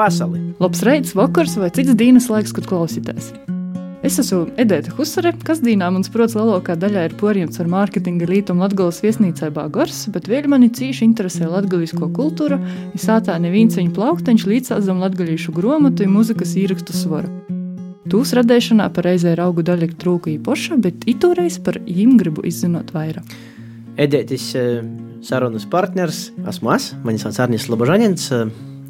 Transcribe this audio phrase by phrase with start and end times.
[0.00, 0.40] vasali!
[0.60, 3.32] Labs rīts, vakars vai cits dienas laiks, kad klausīties.
[4.00, 8.64] Es esmu Edita Husare, kas dīnā mans prots lielākā daļā ir porjams ar mārketinga lītumu
[8.64, 12.56] Latgales viesnīcā Bāgors, bet vēl mani cīši interesē latgalisko kultūru,
[12.94, 17.28] ja sātā neviens viņa plaukteņš līdzsāzam latgalīšu gromatu un muzikas īrakstu svaru.
[18.08, 23.36] Tūs radēšanā pareizē ir augu daļa trūka īpaša, bet itūreiz par viņiem gribu izzinot vairāk.
[24.00, 24.80] Edētis eh,
[25.28, 28.30] sarunas partners esmu es, mani sauc Arnis Lobožanins,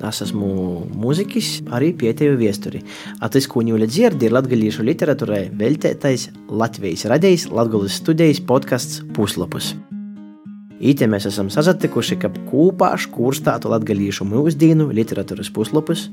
[0.09, 0.49] Es esmu
[0.97, 2.81] mūziķis, arī pieteju viesturi.
[3.21, 9.75] Atis, ko ņūļa dzirdi, ir latgalīšu literatūrai veltētais Latvijas radījis Latgales studijas podkasts Puslapus.
[10.81, 16.07] Īte mēs esam sazatikuši, ka kopā škūrstātu latgalīšu mūsdienu literatūras puslapus,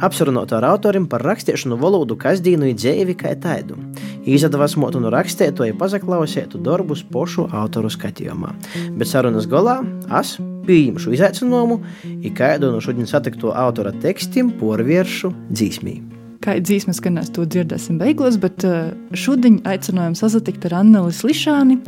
[0.00, 3.76] apsarunātu ar autoriem par rakstīšanu valodu kasdienu i dzēvi kā taidu.
[4.24, 8.56] Izadvasmotu no rakstētoju pazaklausētu darbus pošu autoru skatījumā.
[8.96, 9.82] Bet sarunas galā
[10.22, 11.78] es pieņemšu izaicinājumu,
[12.20, 15.98] ir kādu no šodien satikto autora tekstiem porvēršu dzīsmī.
[16.44, 21.78] Kā dzīsmas skanēs, to dzirdēsim beigās, bet eh, šodien aicinājām sazatikt ar Anneli Slišāni.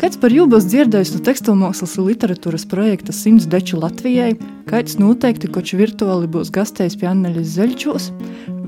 [0.00, 4.30] Kāds par jūbu būs dzirdējis no tekstilmākslas un literatūras projekta Simts deču Latvijai,
[4.68, 8.06] kāds noteikti koči virtuāli būs gastējis pie Anneļas Zeļčos,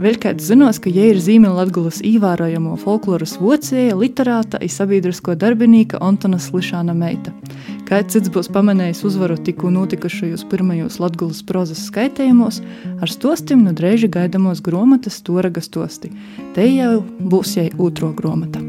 [0.02, 6.00] vēl kāds zinos, ka ja ir zīme Latgulas īvērojamo folkloras vocēja, literāta un sabiedrisko darbinīka
[6.05, 7.33] Antona Slišāna meita–
[7.88, 12.61] Kāds cits būs pamanījis uzvaru tikko notikušajos pirmajos latgulas prozas skaitījumos
[13.02, 16.12] ar stostim no drēži gaidamos grāmatas Toraga stosti.
[16.55, 18.62] Te jau būs jau otro grāmata.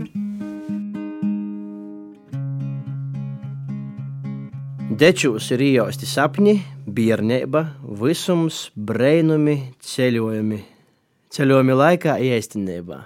[4.94, 7.64] Dečūs ir iejausti sapņi, bērnība,
[8.02, 10.59] visums, brēnumi, ceļojumi.
[11.33, 13.00] Ceļojumi laikā iestinībā.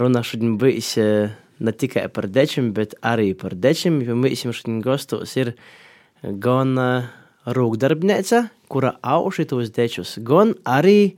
[0.00, 0.96] Runa šodien bijis
[1.60, 5.54] ne tikai par dečiem, bet arī par dečiem, jo mēs jums šodien gastos ir
[6.22, 7.08] gan uh,
[7.46, 11.16] rūkdarbnīca, kura auši tos dečus, gan arī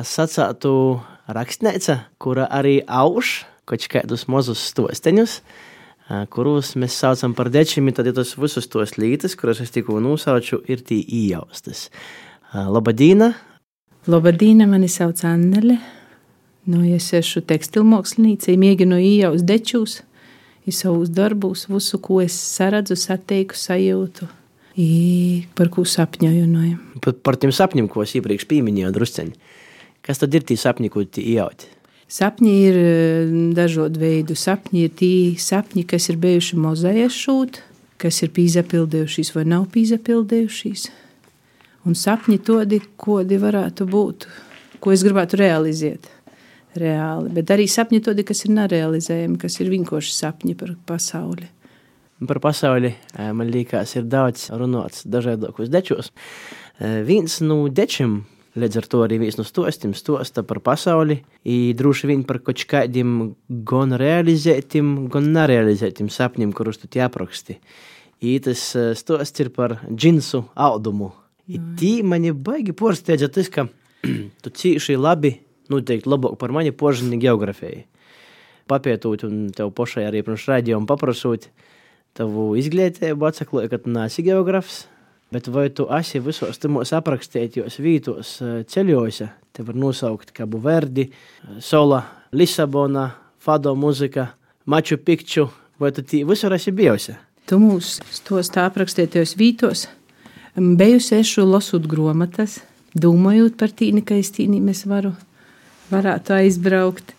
[0.00, 7.92] sacātu rakstnīca, kura arī auž kaut kādus mazus stosteņus, uh, kurus mēs saucam par dečiem,
[7.94, 11.88] tad ir tas visus tos lītas, kuras es tikko nosauču, ir tī iejaustas.
[12.50, 13.32] Uh, labadīna!
[14.08, 15.76] Labadīna, mani sauc Annele.
[16.68, 20.00] Nu, es esmu tekstilmāksliniece, mēģinu iejaust dečus,
[20.68, 24.28] ir savus darbus, visu, ko es saredzu, satieku, sajūtu.
[24.80, 26.44] I, par ko sapņoju?
[26.50, 26.66] No.
[27.02, 29.56] Par, par tiem sapņiem, ko es iepriekš pieminēju, drusceņi.
[30.04, 31.72] Kas tad ir tie sapņi, ko tu iejauti?
[32.10, 34.36] Sapņi ir eh, dažādu veidu.
[34.36, 37.60] Sapņi ir tie sapņi, kas ir bijuši mozaīkas šūt,
[38.00, 40.88] kas ir pīzapildījušies vai nav pīzapildījušies.
[41.88, 44.26] Un sapņi tādi, kādi varētu būt,
[44.80, 46.10] ko es gribētu realizēt
[46.78, 47.32] reāli.
[47.34, 51.48] Bet arī sapņi tādi, kas ir nerealizējami, kas ir vienkārši sapņi par pasauli.
[52.28, 56.10] Par pasauli eh, man liekas, ir daudz runāts dažādos dečos.
[56.78, 58.20] Eh, viens no dečiem,
[58.60, 63.32] līdz ar to arī viens no stostiem, stosta par pasauli, droši vien par kaut kādiem
[63.48, 67.60] gan realizētiem, gan nerealizētiem sapņiem, kurus tu apraksti.
[68.44, 71.14] Tas eh, stosts ir par džinsu audumu.
[71.50, 73.66] Tī mani baigi porsteidza tas, ka
[74.42, 75.38] tu cīši labi
[75.72, 77.84] noteikti labāk par mani požani geogrāfijai.
[78.70, 81.48] Papietot un tev pašai arī pirms raidījuma paprasot
[82.14, 84.84] tavu izglītību, atsaklot, ka tu neesi geogrāfs.
[85.30, 89.20] Bet vai tu esi visos tajos aprakstītajos vietos eh, ceļojos,
[89.54, 91.06] te var nosaukt kā Buverdi,
[91.62, 92.02] Sola,
[92.34, 93.06] Lisabona,
[93.38, 94.32] Fado muzika,
[94.66, 95.46] Maču Pikču,
[95.78, 97.14] vai tu visur esi bijusi?
[97.46, 99.86] Tu mūs tos tā aprakstītajos vietos
[100.56, 102.58] bijusi ešu lasot grāmatas,
[102.94, 105.14] domājot par tīni, ka es tīni mēs varu
[105.90, 107.14] varētu aizbraukt.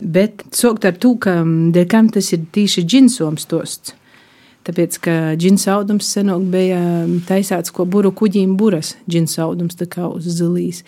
[0.00, 3.94] Bet sākt ar to, ka dēļ kam tas ir tīši džinsoms tosts.
[4.64, 6.80] Tāpēc, ka džinsa audums senāk bija
[7.28, 10.80] taisāts ko buru kuģīm buras, džinsa audums tā kā uz zilīs.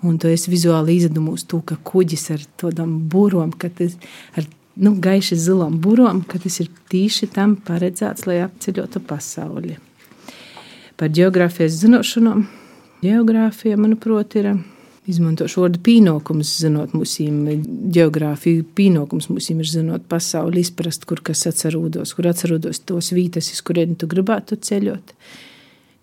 [0.00, 3.98] Un to es vizuāli izdomāju, to, ka kuģis ar tādām burām, ka tas
[4.38, 4.46] ar
[4.78, 9.76] nu, gaiši zilām burām, ka tas ir tīši tam paredzēts, lai apceļotu pasauli.
[10.98, 12.46] Par geogrāfijas zināšanām.
[13.02, 14.54] Geogrāfija, manuprāt, ir
[15.08, 17.24] Izmantošu vārdu pienākums, zinot mūsu
[17.96, 18.66] geogrāfiju.
[18.76, 23.94] Pienākums mums ir zinot pasauli, izprast, kur kas atcerūdos, kur atcerūdos tos vietas, uz kuriem
[23.96, 25.14] tu gribētu ceļot,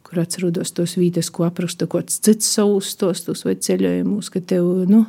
[0.07, 5.03] kur atcerūdos tos vietas, ko apraksta kāds cits savus stostus vai ceļojumus, ka tev, nu,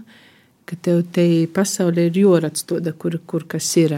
[0.68, 1.24] ka tev te
[1.56, 3.96] pasauli ir jorats toda, kur, kur kas ir.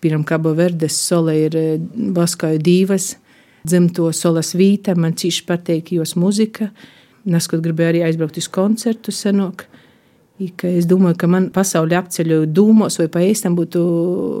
[0.00, 1.58] Piram Kabo Verdes sole ir
[2.14, 3.10] Baskāju divas,
[3.66, 6.70] dzimto solas vīta, man cīši pateik jos muzika,
[7.28, 9.66] Neskot gribēju arī aizbraukt uz koncertu senok.
[10.56, 13.80] ka es domāju, ka man pasauli apceļu dūmos vai pa īstam būtu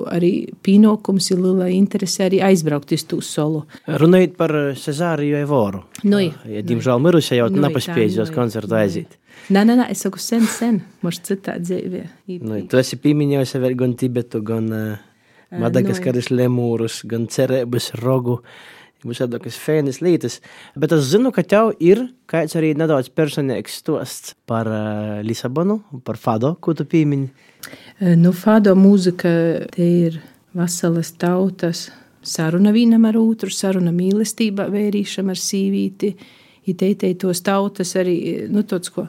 [0.08, 3.66] arī pienākums, ja liela interese arī aizbraukt uz tū solu.
[3.86, 5.82] Runājot par Cezāriju Evoru.
[6.04, 8.80] Nu, ja, diemžēl mirusi jau Nu, nepaspējas tā, uz nu, koncertu nu.
[8.80, 9.18] aiziet.
[9.50, 12.02] Nē, nē, nē, es saku sen, sen, mums citā dzīvē.
[12.40, 14.98] Nu, tu esi pieminējusi vēl gan Tibetu, gan uh,
[15.60, 18.40] Madagaskaras lemūrus, gan cerības rogu.
[19.00, 20.40] Būs tādas fēnas lietas,
[20.76, 26.20] bet es zinu, ka tev ir kāds arī nedaudz personīgs stosts par uh, Lisabonu, par
[26.20, 27.30] Fado, ko tu piemini.
[28.00, 29.30] Nu, fado mūzika
[29.72, 30.20] te ir
[30.56, 31.88] veselas tautas
[32.22, 36.14] saruna vienam ar otru, saruna mīlestībā, vērīšana ar sīvīti.
[36.70, 38.16] Iteitei tos tautas arī,
[38.52, 39.06] nu, tāds, ko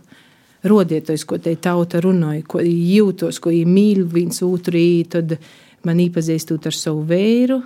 [0.67, 5.35] rodietais, ko te tauta runāja, ko jūtos, ko mīl viens otru, tad
[5.87, 7.61] man īpazīstot ar savu vēru.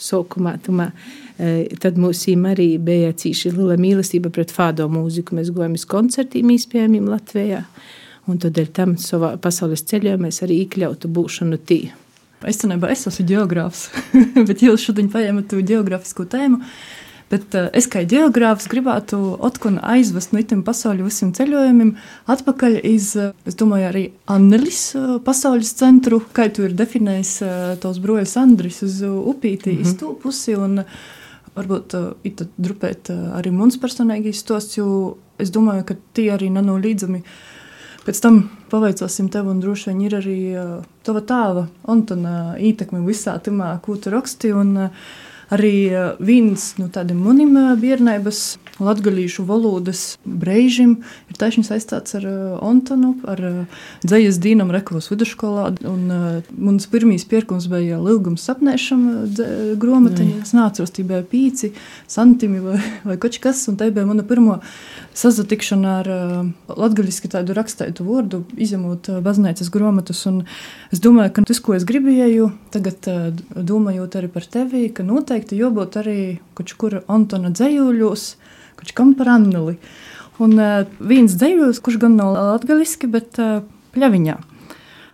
[0.00, 0.90] Sākumā, tumā,
[1.36, 5.36] e, tad mums arī bija cīši liela mīlestība pret fado mūziku.
[5.38, 7.64] Mēs gājām uz koncertiem, izpējamiem Latvijā.
[8.30, 11.82] Un tad ar tam savā pasaules ceļā mēs arī iekļautu būšanu tī.
[12.48, 13.90] Es es esmu geogrāfs,
[14.48, 16.62] bet jūs šodien paņemat to geogrāfisko tēmu.
[17.30, 21.92] Bet uh, es kā geogrāfs gribētu Otkunu aizvest no itim pasaules visiem ceļojumiem
[22.34, 27.32] atpakaļ iz, uh, es domāju, arī Annelis uh, pasaules centru, kā tu ir definējis
[27.82, 29.86] tos brojas Andris uz upītī, mm -hmm.
[29.86, 30.58] iz to pusi.
[30.58, 30.84] Un,
[31.50, 37.22] Varbūt uh, drupēt uh, arī mums personīgi stosts, jo es domāju, ka tie arī nenolīdzami.
[38.04, 38.38] Pēc tam
[38.70, 43.96] paveicosim tev, un droši vien ir arī uh, tava tēva Antona ietekme visā tamā, ko
[43.96, 44.52] tu raksti.
[44.52, 44.90] Un, uh,
[45.54, 48.42] arī uh, viens no tādiem maniem uh, bērnības
[48.84, 50.96] latgalīšu valodas brīžiem
[51.30, 52.26] ir taisnība saistīts ar
[52.64, 55.68] Antonu, ar uh, dzējas dīnam Rekavas vidusskolā.
[55.88, 59.50] Un uh, mans pirmīs pirkums bija Lilgums sapnēšana dzē-
[59.80, 60.40] gromatiņa.
[60.44, 61.72] Es nācos, tī bija pīci,
[62.10, 62.78] santimi vai,
[63.08, 64.60] vai kaut kas, un tā bija mana pirmā
[65.20, 66.10] sazatikšana ar
[66.70, 70.22] latgaļiski tādu rakstētu vārdu, izņemot baznīcas gromatus.
[70.30, 70.44] Un
[70.94, 73.08] es domāju, ka tas, ko es gribēju, tagad
[73.54, 76.20] domājot arī par tevi, ka noteikti jābūt arī
[76.58, 78.26] kaut kur Antona dzējuļos,
[78.80, 79.76] kaut kam par Anneli.
[80.40, 83.60] Un uh, viens dzējuļos, kurš gan nav latgaļiski, bet uh,
[83.94, 84.38] pļaviņā.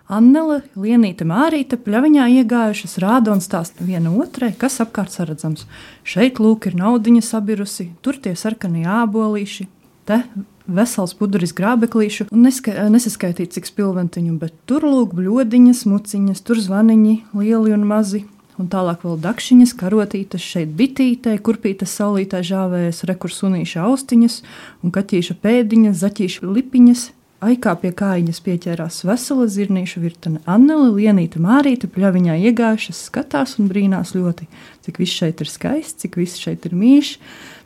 [0.06, 5.64] Annele, Lienīte, Mārīte pļaviņā iegājušas rāda un stāsta viena otrai, kas apkārt saredzams.
[6.06, 9.66] Šeit lūk ir naudiņa sabirusi, tur tie sarkanie ābolīši,
[10.06, 10.20] te
[10.66, 17.16] vesels puduris grābeklīšu un neska, nesaskaitīt cik spilventiņu, bet tur lūk bļodiņas, muciņas, tur zvaniņi,
[17.34, 18.22] lieli un mazi.
[18.56, 24.40] Un tālāk vēl dakšiņas, karotītes, šeit bitītē, kurpītas saulītā žāvējas, rekursunīša austiņas
[24.80, 27.04] un kaķīša pēdiņas, zaķīša lipiņas,
[27.44, 30.38] Aikā pie kājiņas pieķērās vesela zirnīša virtene.
[30.48, 34.46] Annele, Lienīte, Mārīte pļaviņā iegājušas, skatās un brīnās ļoti,
[34.86, 37.10] cik viss šeit ir skaists, cik viss šeit ir mīļš,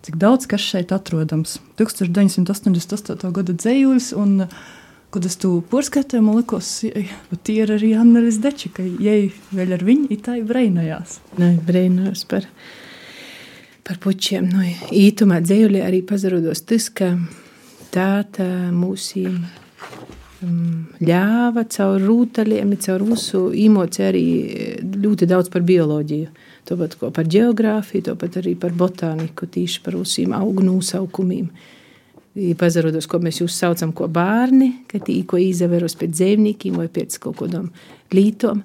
[0.08, 1.60] cik daudz kas šeit atrodams.
[1.78, 3.30] 1988.
[3.38, 4.58] gada dzējulis, un, kad
[5.70, 6.68] porskatēju, man likos,
[7.30, 11.18] ka tie ir arī Annelis Deči, ka jai vēl ar viņu itai breinojās.
[11.40, 12.46] Nē, brīnās par,
[13.86, 14.46] par pučiem.
[14.52, 14.62] Nu,
[14.94, 17.16] ītumā dzējuļi arī pazarodos tas, ka
[17.90, 19.40] tāta mūsīm
[20.46, 24.24] um, ļāva caur rūtaļiem, caur visu īmoci arī
[24.78, 26.30] ļoti daudz par bioloģiju.
[26.70, 31.50] Tāpat par geogrāfiju, tāpat arī par botāniku, tīši par visiem augu nosaukumiem.
[32.30, 37.18] Pazarodos, ko mēs jūs saucam, ko bērni, ka tī, ko izaveros pēc dzīvniekiem vai pēc
[37.22, 37.72] kaut kādām
[38.14, 38.62] lītām,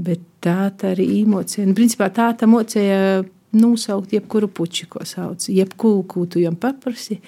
[0.00, 1.66] bet tā tā arī īmocija.
[1.66, 3.20] Un, principā tā tā mocēja
[3.52, 7.18] nosaukt jebkuru puči, ko sauc, jebkuru, ko tu jam paprasi,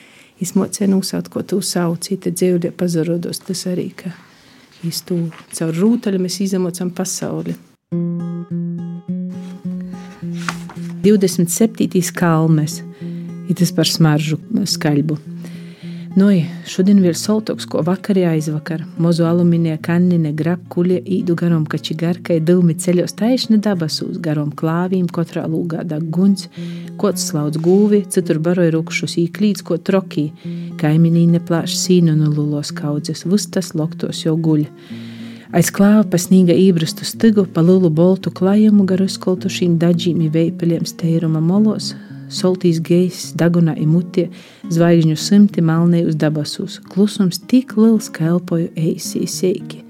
[0.41, 4.15] izmocēja nosaukt, ko tu sauci, tad dzīvļa pazarodos tas arī, ka
[4.89, 5.21] īstu
[5.53, 7.57] caur rūtaļu mēs izamocam pasauli.
[11.05, 12.01] 27.
[12.17, 12.81] kalmes
[13.45, 15.19] ir tas par smaržu skaļbu.
[16.15, 16.29] Nu,
[16.71, 18.85] šodien vēl soltoks, ko vakarī aizvakar.
[19.03, 25.09] Mozu alumīnija kannine, grab kuļie īdu garom kači garkai, dūmi ceļos taišni dabasūs, garom klāvīm,
[25.11, 26.47] katrā lūgā dag guns,
[27.03, 30.29] kods slauc gūvi, citur baroja rukšus īklīdz, ko trokī,
[30.79, 34.69] kaiminī neplāš sīnu no lulos kaudzes, vustas loktos jau guļ.
[35.51, 41.43] Aiz klāva pa snīga ībrastu stigu, pa lielu boltu klājumu garu skoltušīm daģīm veipeļiem steiruma
[41.43, 41.97] molos,
[42.35, 44.29] soltīs gejs, dagunā imutie,
[44.75, 46.81] zvaigžņu simti melnē uz dabasūs.
[46.91, 49.85] Klusums tik liels, ka elpoju eisī seiki.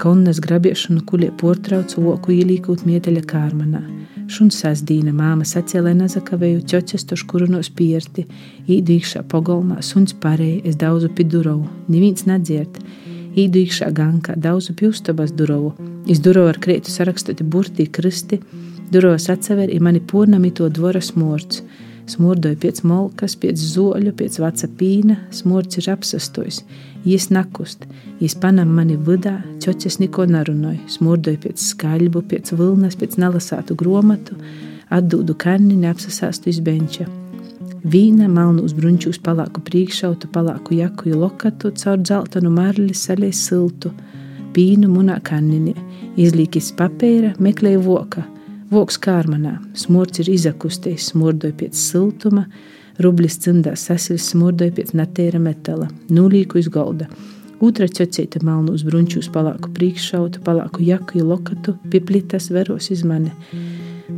[0.00, 3.84] Konnas grabiešanu kuļie portrauc voku ielīkūt mieteļa kārmanā.
[4.26, 8.24] Šuns sasdīna māma sacēlē nazakavēju ķoķes toš kurunos pierti,
[8.66, 12.80] īdu iekšā pogolmā, suns pārēja, es daudzu pi durovu, neviens nedzirt.
[13.38, 15.76] Īdu iekšā gankā, daudzu pi uztabas durovu,
[16.10, 18.40] iz durovu ar kreitu sarakstoti burtī kristi,
[18.90, 21.62] Duros atsever i mani purnami to dvora smorts.
[22.06, 26.60] Smurdoju pēc molkas, pēc zoļu, pēc vaca pīna, smurds ir apsastojis.
[27.06, 27.82] Jis nakust,
[28.22, 30.78] jis panam mani vidā, ķoķis neko narunoja.
[30.94, 34.38] Smurdoju pēc skaļbu, pēc vilnas, pēc nelasātu gromatu,
[34.94, 37.08] atdūdu kanni, apsasāstu iz benča.
[37.82, 38.30] Vīna
[38.62, 43.90] uz brunčūs palāku priekšautu, palāku jaku lokatu, caur dzeltonu marli saļai siltu,
[44.54, 45.74] pīnu munā kanninē,
[46.16, 48.26] izlīkis papēra, meklēja voka–
[48.66, 52.48] Voks kārmanā, smurds ir izakustējis, smurdoja pēc siltuma,
[52.98, 57.06] rublis cimdā sasilis, smurdoja pēc natēra metala, nulīku iz golda.
[57.62, 63.30] Otra ķocīta melnu uz brunčūs palāku priekšautu, palāku jaku lokatu, piplitas veros iz mani.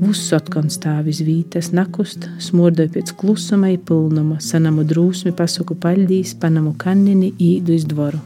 [0.01, 6.39] Vuss otkon stāv iz vītas, nakust, smurdoja pēc klusuma i pilnuma, sanamu drūsmi pasaku paļdīs,
[6.41, 8.21] panamu kannini īdu iz dvoru.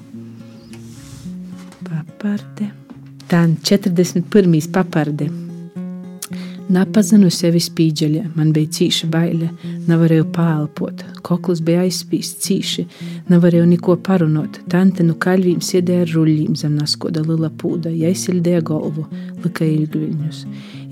[1.83, 2.71] Paparde.
[3.27, 4.69] Tā 41.
[4.71, 5.42] paparde.
[6.73, 9.51] Napazinu sevi spīdžeļā, man bija cīša baile,
[9.91, 12.85] nevarēju pāelpot, koklis bija aizspīsts cīši,
[13.29, 14.57] nevarēju neko parunot.
[14.73, 19.05] Tante nu kaļvīm sēdēja ar ruļļīm zem naskoda lila pūda, jaisildēja galvu,
[19.45, 20.41] lika ilgviļņus.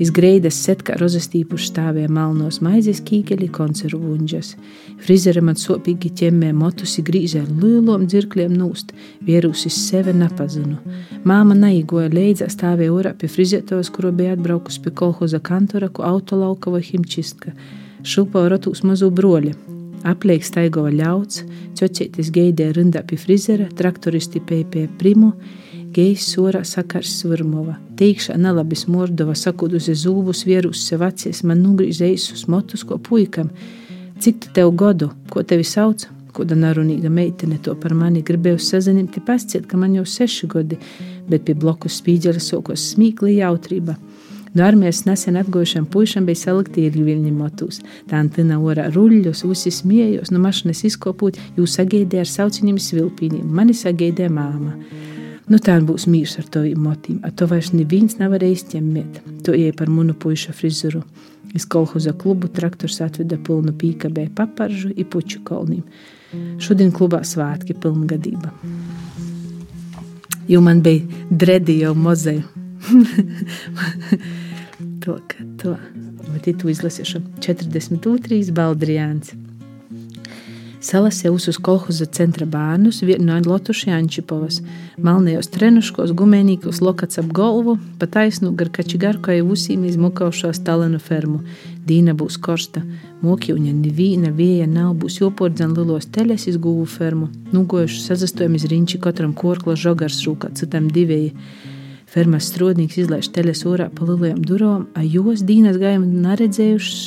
[0.04, 4.54] Iz greidas setkā rozestīpuši stāvēja malnos maizes kīkeļi konservu unģas.
[5.00, 8.92] Frizere man sopīgi ķemmē motus i grīzē lielom dzirkliem nūst,
[9.25, 10.76] vierusis sevi napazinu.
[11.25, 16.73] Māma naigoja leidzā stāvēja orā pie frizētos, kuro bija atbraukus pie kolhoza kantora, ku autolauka
[16.75, 17.57] vai himčistka.
[18.04, 19.57] Šupa rotus mazu broļi,
[20.09, 21.42] Apliek staigova ļauts,
[21.76, 25.35] ķoķētis geidē rindā pie frizera, traktoristi pie pie primu,
[25.90, 27.75] Gejs sorā sakars Svirmova.
[27.99, 33.50] Teikšā nelabi smordova sakudusi zūbus, vierus sev acies, man nugrīz eisus motus, ko puikam.
[34.20, 36.02] Cik tev godu, ko tevi sauc?
[36.36, 40.76] Kāda narunīga meitene to par mani gribēja sazināties, pasciet, ka man jau seši gadi,
[41.30, 43.94] bet pie bloku spīdžera sokos smīkli jautrība.
[44.52, 47.80] No armijas nesen atgojušam puišam bija salikti viļņi motus.
[48.10, 53.72] Tā antina orā ruļļos, usi smiejos, no mašinas izkopūt, jūs sagaidīja ar sauciņiem svilpīniem, mani
[53.72, 54.76] sagaidīja māma.
[55.48, 57.22] Nu, tā būs mīļš ar to motīm.
[57.24, 59.22] Ar to vairs neviens nevarēja izķemmēt.
[59.48, 61.06] To ieja par munu puiša frizuru.
[61.54, 65.83] Iz kolhoza klubu traktors atveda pilnu pīkabē paparžu i puču kalnīm.
[66.62, 68.52] Šodien klubā svātki pilngadība.
[70.50, 72.42] Jo man bija dredi jau mozeju.
[75.02, 75.76] to, ka to.
[76.30, 78.54] Bet tu izlasīšu 42.
[78.54, 79.35] Baldrijāns.
[80.80, 84.62] Salasē uz kolhoza centra bērnus, vienu no Lotuša Jančipovas,
[84.96, 91.42] malnējos trenuškos, gumēnīkos lokats ap galvu, pa taisnu gar kačigarkoju usīm izmukaušo stalenu fermu.
[91.84, 92.80] Dīna būs korsta,
[93.20, 99.37] mokļuņa nevīna vieja nav, būs jopordzen lilos teļas izgūvu fermu, nugojuši sazastojam iz riņči katram
[99.37, 101.34] korkla žogars rūkā, citam divēji.
[102.08, 107.04] Fermas strodnīgs izlaiž teļas orā pa lielajām durām, a jos Dīnas gājumi neredzējušas,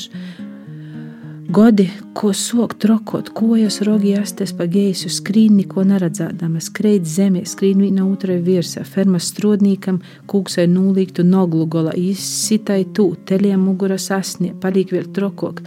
[1.50, 7.84] Godi, ko sok trokot, kojas rogi astes pa geisu, skrīn neko neredzēdama, skreid zemē, skrīn
[7.84, 10.00] viena otrai virsā, fermas strodnīkam,
[10.32, 15.62] kūksai nūlīgtu noglu gola, izsitai tū, teļiem mugura sasnie, palīk vēl trokok,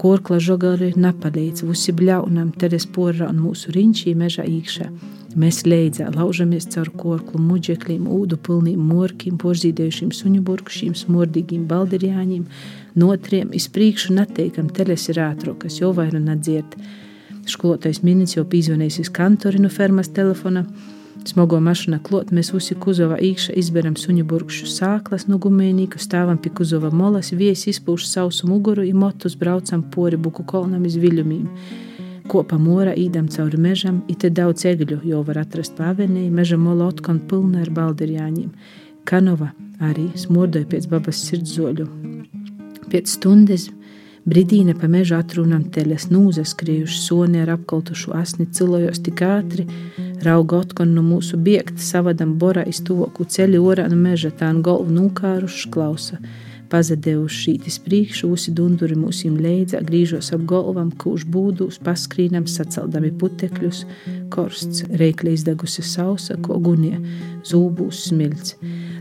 [0.00, 4.88] korkla žogari napalīdz, vusi bļaunam, teres porra un mūsu riņķī meža īkšā.
[5.38, 12.48] Mēs leidzā laužamies caur korklu muģekļiem, ūdu pilniem morkiem, porzīdējušiem suņu burkšiem, smordīgiem baldirjāņiem,
[12.98, 16.74] notriem izpriekšu neteikam teles ir ātrukas, jo vai nu nedzird.
[17.46, 20.64] Skolotais minēts jau pīzvanējis uz kantori no fermas telefona.
[21.28, 26.50] Smago mašīnu klot, mēs visi kuzova īkšā izberam suņu burkšu sāklas no gumēnīka, stāvam pie
[26.50, 31.46] kuzova molas, viesi izpūš sausu muguru, i motus braucam pori buku kolnam iz viļumiem.
[32.28, 37.22] Kopā morā īdam cauri mežam, it daudz egļu, jo var atrast pavenī, meža mola otkon
[37.30, 38.50] pilna ar baldirjāņiem.
[39.04, 41.88] Kanova arī smordoja pēc babas sirdszoļu,
[42.90, 43.68] Pēc stundas
[44.28, 49.64] Bridīne pa mežu atrunam teles nūzas, skriejuši soni ar apkaltušu asni, cilojos tik ātri,
[50.26, 54.60] rauga otkon no mūsu biegt, savadam borā iz tuvoku ceļu orā no meža, tā un
[54.66, 56.20] galvu nūkāruši klausa.
[56.70, 63.80] Pazadējuši šītis priekšu, usi dunduri mūsim leidzā, grīžos ap galvam, kūš būdūs, paskrīnam, sacaldami putekļus,
[64.30, 67.00] korsts, reikli izdegusi sausa, ko gunie,
[67.50, 68.54] zūbūs smilts.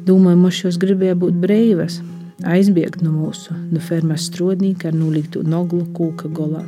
[0.08, 2.00] Domāju, mošos gribēja būt breivas,
[2.42, 6.64] aizbiegt no mūsu, no fermas strodnīka ar nulītu noglu kūka golā.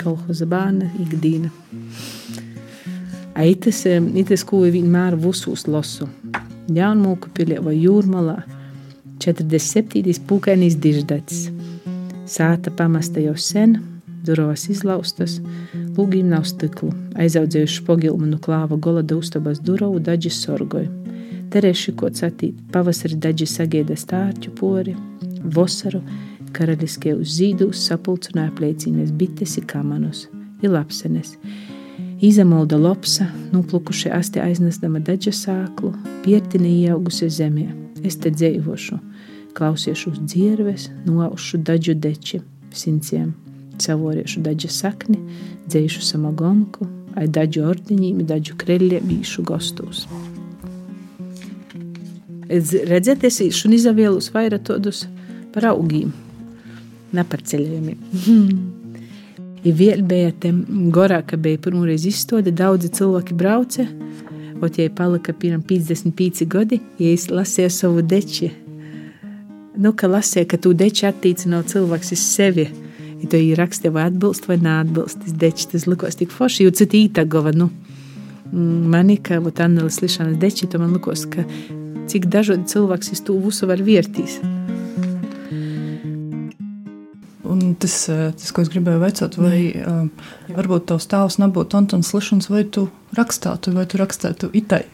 [0.00, 1.52] Kolhoza bāna ikdīna.
[3.38, 3.84] Aitas,
[4.16, 6.08] itas, ko vienmēr vusus losu.
[6.72, 8.40] Jaunmūku pilē vai jūrmalā.
[9.22, 10.18] 47.
[10.26, 11.44] pūkainīs diždats.
[12.26, 13.76] Sāta pamasta jau sen,
[14.26, 15.36] durovas izlaustas,
[15.94, 16.90] lūgīm nav stiklu.
[17.22, 20.90] Aizaudzējuši pogilmu no klāva golada uztabas durovu daģis sorgoju.
[21.52, 24.96] Tereši, ko sacīt, pavasarī daži sagaida stārķu pori,
[25.44, 26.02] vosaru,
[26.52, 30.26] Karaliskie uz zīdūs sapulcināja plēcīnes bites kamanus,
[30.60, 31.36] i lapsenes.
[32.22, 35.94] Izamolda lopsa, nuplukuši asti aiznestama daļa sāklu,
[36.26, 37.70] pietini ieaugusi zemē.
[38.04, 38.98] Es te dzīvošu,
[39.56, 42.40] klausiešu uz dzirves, noaušu daļu deči,
[42.74, 43.32] sinciem,
[43.82, 45.18] savoriešu daļu sakni,
[45.68, 50.06] dzēšu samagonku, ai daļu ordiņiem, daļu kreļiem, īšu gostos.
[52.52, 55.06] Redzēt, es īšu izavielus vairāk tādus
[55.54, 56.12] par augiem,
[57.12, 58.70] ne par ceļojumiem.
[59.62, 63.86] Ja vēl bija tam gorā, ka bija pirmoreiz izstāde, daudzi cilvēki brauca.
[64.62, 68.50] Ot, ja palika piemēram 55 gadi, ja es lasīju savu deči,
[69.76, 72.68] nu, ka lasīju, ka tu deči attīcina cilvēks uz sevi.
[73.22, 76.72] Ja tu ir rakstīji, vai atbilst vai neatbilst, tas deči, tas likos tik forši, jo
[76.74, 77.68] citi ītagova, nu,
[78.52, 81.46] mani, ka, ot, Annelis Lišanas deči, to man likos, ka
[82.10, 84.40] cik dažādi cilvēks iz to visu var vērtīs.
[87.52, 90.06] Un tas, eh, tas, ko es gribēju jautāt, vai uh,
[90.56, 92.86] varbūt tavs tēvs nebūtu Antons Lišons, vai tu
[93.18, 94.84] rakstātu, vai tu rakstītu itai?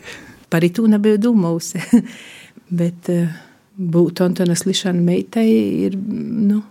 [0.51, 1.81] Par itu nebiju domājusi.
[2.81, 3.31] Bet uh,
[3.79, 5.49] būt Antonas Lišana meitai
[5.87, 6.63] ir, nu,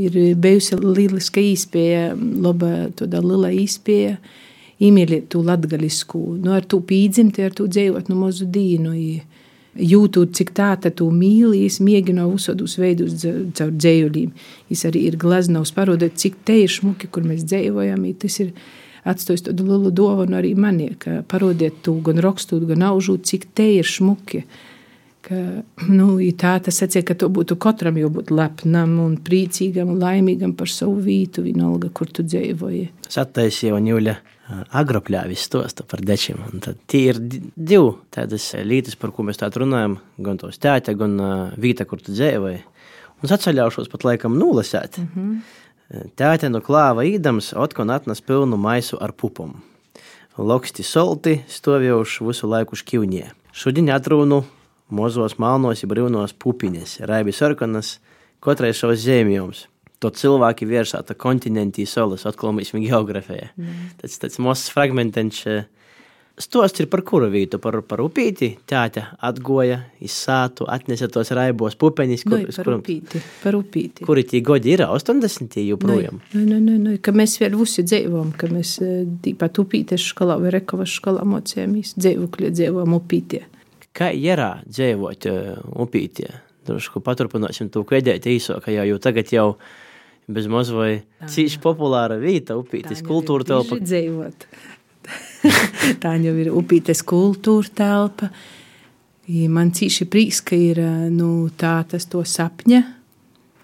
[0.00, 4.18] ir bijusi lieliska īspēja, laba tāda liela īspēja.
[4.84, 8.94] Iemīlēt to latgalisku, nu, ar to pīdzimti, ar to dzējot no mazu dīnu.
[9.74, 13.22] Jūtu, cik tāda tu mīli, es mēģinu uzsādus veidus
[13.54, 14.32] caur dzējuļiem.
[14.74, 18.52] Es arī ir glaznovs parodot, cik te ir šmuki, kur mēs dzējojam, tas ir
[19.06, 23.70] atstājis tādu lielu dovanu arī mani, ka parodiet to gan rakstot, gan aužūt, cik te
[23.78, 24.44] ir šmuki.
[25.24, 25.38] Ka,
[25.88, 30.68] nu, tā tas sacīja, ka to būtu katram jābūt lepnam un priecīgam un laimīgam par
[30.68, 32.90] savu vītu, vienalga, kur tu dzīvoji.
[33.08, 34.18] Sataisīja un Juļa
[34.76, 36.42] agropļāvis stosta par dečiem.
[36.90, 41.16] Tie ir divi tādas lietas, par ko mēs tā runājam, gan tos tēta, gan
[41.60, 42.60] vīta, kur tu dzīvoji.
[43.14, 44.98] Un es atceļaušos pat laikam nulasēt.
[44.98, 46.10] Mm -hmm.
[46.18, 49.54] Tēta no klāva īdams, otkon atnes pilnu maisu ar pupom.
[50.36, 53.30] Loksti solti stovjauši visu laiku šķivņie.
[53.52, 54.44] Šodien atrunu
[54.90, 57.98] mozos melnos, ja brīvnos pupiņas, raibi sarkanas,
[58.44, 59.68] katrai savas zīmējums
[60.04, 63.52] to cilvēki virsāta kontinentī solis, atkal mēs viņa geografijā.
[63.56, 63.94] Mm.
[64.02, 65.46] Tas tāds mazs fragmentiņš.
[66.44, 72.24] Stosts ir par kuru vītu, par, par upīti, tāta atgoja, izsātu, atnesa tos raibos pupeņus.
[72.26, 74.06] Kur, nu, par kur, upīti, par upīti.
[74.08, 76.18] Kuri tie godi ir 80 joprojām?
[76.34, 78.74] Nu, nu, nu, nu, ka mēs vēl visi dzīvojam, ka mēs
[79.22, 83.44] tīpat upītes skolā vai rekovas skolā mocījāmies, dzīvokļi dzīvojam upītie.
[83.94, 85.28] Kā ir dzīvot
[85.78, 86.30] upītie?
[86.66, 89.48] Drusku paturpināsim to kvedēt īsāk, jo, tagad jau
[90.26, 93.78] bez maz vai cīši populāra vieta upītes kultūra telpa.
[93.78, 94.46] Dzīvot.
[96.02, 98.30] Tā jau ir upītes kultūra telpa.
[99.28, 100.80] Man cīši prīks, ka ir
[101.12, 102.82] nu, tā tas to sapņa.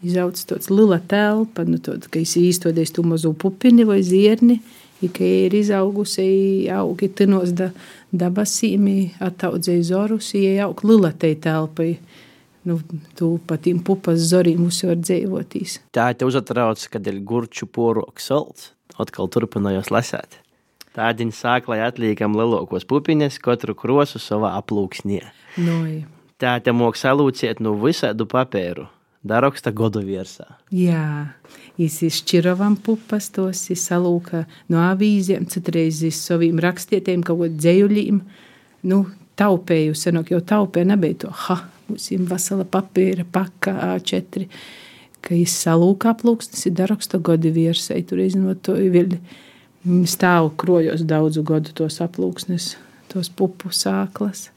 [0.07, 4.57] Izauc tāds lila telpa, nu, tod, ka es īstodies tu mazu pupini vai zierni,
[5.03, 7.69] ja ka ir izaugusi augi tinos da,
[8.13, 11.95] dabasīmi, attaudzēja zorus, ja aug lila tei telpai
[12.67, 12.81] nu,
[13.17, 15.79] tu pat tiem pupas zorīm uzvar dzīvotīs.
[15.97, 18.71] Tā te uzatrauc, kad ir gurču poroks salds,
[19.01, 20.41] atkal turpinājos lasēt.
[20.97, 25.21] Tādiņa sāk, lai atliekam lielākos pupiņas, katru krosu savā aplūksnē.
[25.63, 26.01] Noi.
[26.41, 28.89] Tā te mok salūciet no visādu papēru.
[29.21, 30.47] Daroksta godu virsā.
[30.73, 31.35] Jā,
[31.77, 38.23] es izšķirovam pupas, tos salūka no avīzēm, citreiz iz saviem rakstietiem, kaut ko dzējuļiem.
[38.89, 39.03] Nu,
[39.37, 41.59] taupēju, senāk jau taupēju, nebija to, ha,
[41.91, 44.49] būsim vesela papīra paka A4,
[45.21, 49.19] ka izsalūka aplūksnes ir daraksta godi virsai, tur iznot to vēl
[50.09, 52.75] stāvu krojos daudzu godu tos aplūksnes,
[53.13, 54.49] tos pupu sāklas.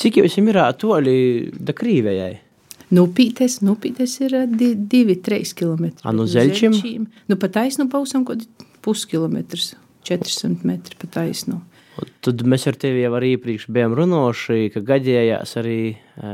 [0.00, 1.20] Cik jūs ir toļi
[1.62, 2.40] da Krīvējai?
[2.92, 6.04] Nupītes, nupītes ir di, divi, trīs kilometri.
[6.04, 8.44] A, nu pa taisnu pausam, kaut
[8.84, 9.72] puskilometrs,
[10.08, 11.62] 400 metri pa taisnu.
[12.24, 15.78] Tad mēs ar tevi jau arī iepriekš bijām runājuši, ka gadījās arī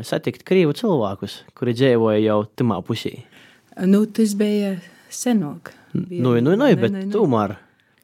[0.06, 3.16] satikt krīvu cilvēkus, kuri dzīvoja jau tamā pusī.
[3.86, 4.76] Nu, tas bija
[5.10, 5.72] senāk.
[5.92, 6.22] Bija.
[6.22, 7.56] Nu, nu, nu, bet tomēr.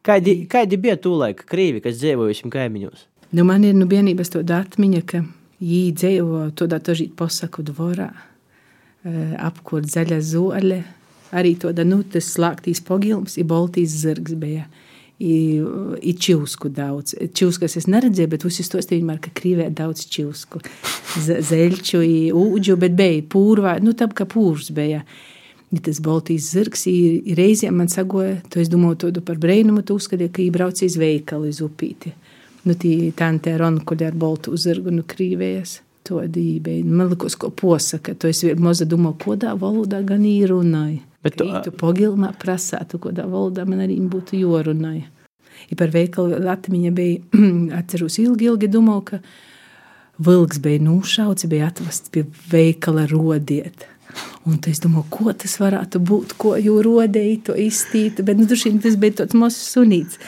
[0.04, 3.06] Kādi, kādi bija tūlaik krīvi, kas dzīvojuši kaimiņos?
[3.34, 5.22] Nu, man ir nu vienības tāda atmiņa, ka
[5.64, 8.10] viņi dzīvo tādā tažīt pasaku dvorā,
[9.04, 10.82] apkurt zaļa zole,
[11.34, 14.68] arī tāda, nu, tas slāgtīs pogilms, ir boltīs zirgs bija
[15.24, 17.14] ir čivsku daudz.
[17.38, 20.60] Čivskas es neredzēju, bet visi to stīvi, ka Krīvē daudz čivsku.
[21.22, 22.02] Zeļķu,
[22.34, 25.04] ūģu, bet bija pūrvā, nu tā kā pūrs bija.
[25.04, 29.96] Ja tas Baltijas zirgs ir reizēm man sagoja, to es domāju to par brēnumu, tu
[29.98, 32.12] uzskatīji, ka ībrauc iz veikalu iz upīti.
[32.64, 35.80] Nu tī tante ronkuļi ar boltu zirgu, nu Krīvējas.
[36.04, 36.84] Todi bija.
[36.84, 38.12] Man liekas, ko posaka.
[38.14, 41.00] Tu esi maza domā, kodā valodā gan īrunāja.
[41.24, 45.06] Bet tu, tu pogilmā prasātu, kodā valodā man arī būtu jorunāja.
[45.70, 47.22] Ja par veikalu atmiņa bija,
[47.80, 49.20] atceros ilgi, ilgi domāju, ka
[50.28, 53.88] vilks bija nušauts, bija atvests pie veikala rodiet.
[54.44, 59.00] Un es domāju, ko tas varētu būt, ko jau rodēja to izstīt, bet nu, tas
[59.00, 60.20] bija tāds mazs sunīts.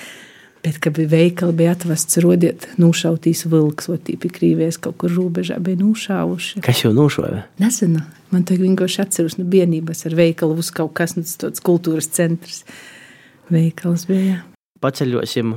[0.67, 5.61] Bet, kad bija veikali, bija atvests rodiet, nušautīs vilks, vai tīpi krīvies kaut kur robežā
[5.63, 6.59] bija nušāvuši.
[6.67, 7.45] Kas jau nušoja?
[7.63, 8.01] Nezinu.
[8.33, 12.11] Man tagad vienkārši atceros no nu, bērnības ar veikalu uz kaut kas, nu, tāds kultūras
[12.11, 12.65] centrs.
[13.55, 14.41] Veikals bija.
[14.83, 15.53] Paceļosim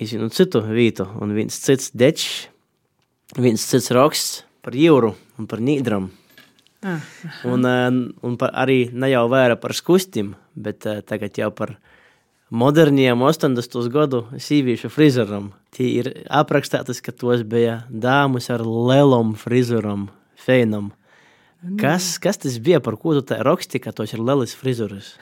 [0.00, 2.46] izinu citu vītu, un viens cits dečs,
[3.36, 6.08] viens cits raksts par jūru un par nīdram.
[6.80, 7.04] Ah,
[7.44, 11.76] un, eh, un par, arī ne jau vairāk par skustiem, bet uh, tagad jau par
[12.50, 13.88] moderniem 80.
[13.90, 15.50] gadu sīvīšu frizuram.
[15.74, 20.92] Tie ir aprakstītas, ka tos bija dāmas ar lielām frizuram, feinam.
[21.80, 25.14] Kas, kas tas bija, par ko tu tā rakstīji, ka tos ir lielas frizuras?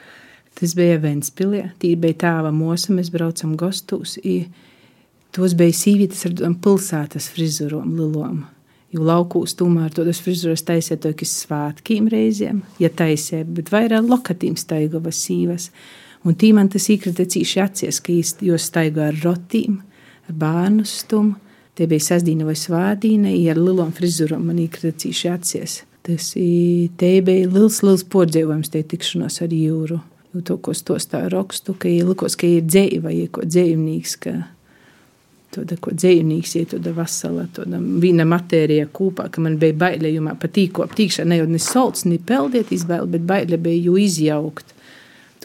[0.55, 4.19] Tas bija Ventspilī, tī bija tāva mosa, mēs braucam gostos.
[5.35, 8.43] Tos bija sīvītas ar pilsētas frizurom, lilom.
[8.93, 15.19] Jo laukūs tomēr tos frizuras taisīja tikai svātkiem reizēm, ja taisīja, bet vairāk lokatīm staigavas
[15.25, 15.71] sīvas.
[16.25, 19.77] Un tī man tas īkrita cīši acies, ka jūs staigā ar rotīm,
[20.25, 21.37] ar bērnu stumu.
[21.75, 25.81] Te bija sasdīna vai svādīna, ar lielām frizuram man īkrita cīši acies.
[26.05, 29.99] Tas te bija liels, liels pordzēvojums, te tikšanos ar jūru.
[30.33, 34.15] Jo to, ko stos tā rakstu, ka likos, ka ir dzēja vai ir ko dzējumnīgs,
[34.23, 34.33] ka
[35.55, 40.87] tāda, ko dzējumnīgs, ir tāda vasala, tāda vīna matērija kūpā, ka man bija bailējumā patīko
[40.87, 44.74] aptīkšana, ne jau ne solts, ne peldiet izvēle, bet baile bija jū izjaukt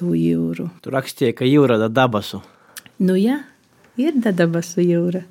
[0.01, 0.71] to jūru.
[0.83, 2.41] Tur rakstīja, ka jūra ir dabasu.
[3.01, 3.39] Nu, jā,
[4.01, 5.23] ir dabasu jūra.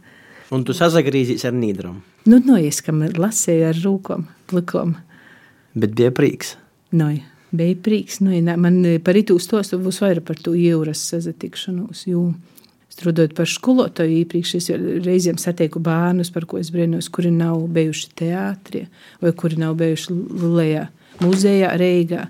[0.53, 1.99] Un tu sazagrīzīsi ar nīdram.
[2.29, 4.95] Nu, no es, kam lasēju ar rūkom, plikom.
[5.77, 6.55] Bet bija prieks.
[6.91, 7.09] No,
[7.51, 8.19] bija prieks.
[8.25, 12.31] No, man par itu stostu būs vairāk par to jūras sazatikšanos, jo
[12.99, 14.69] strādājot par skolotāju, iepriekš es
[15.05, 18.85] reizēm satieku bērnus, par ko es brīnos, kuri nav bijuši teātrī
[19.21, 20.87] vai kuri nav bijuši Lulējā
[21.23, 22.25] muzejā Reigā.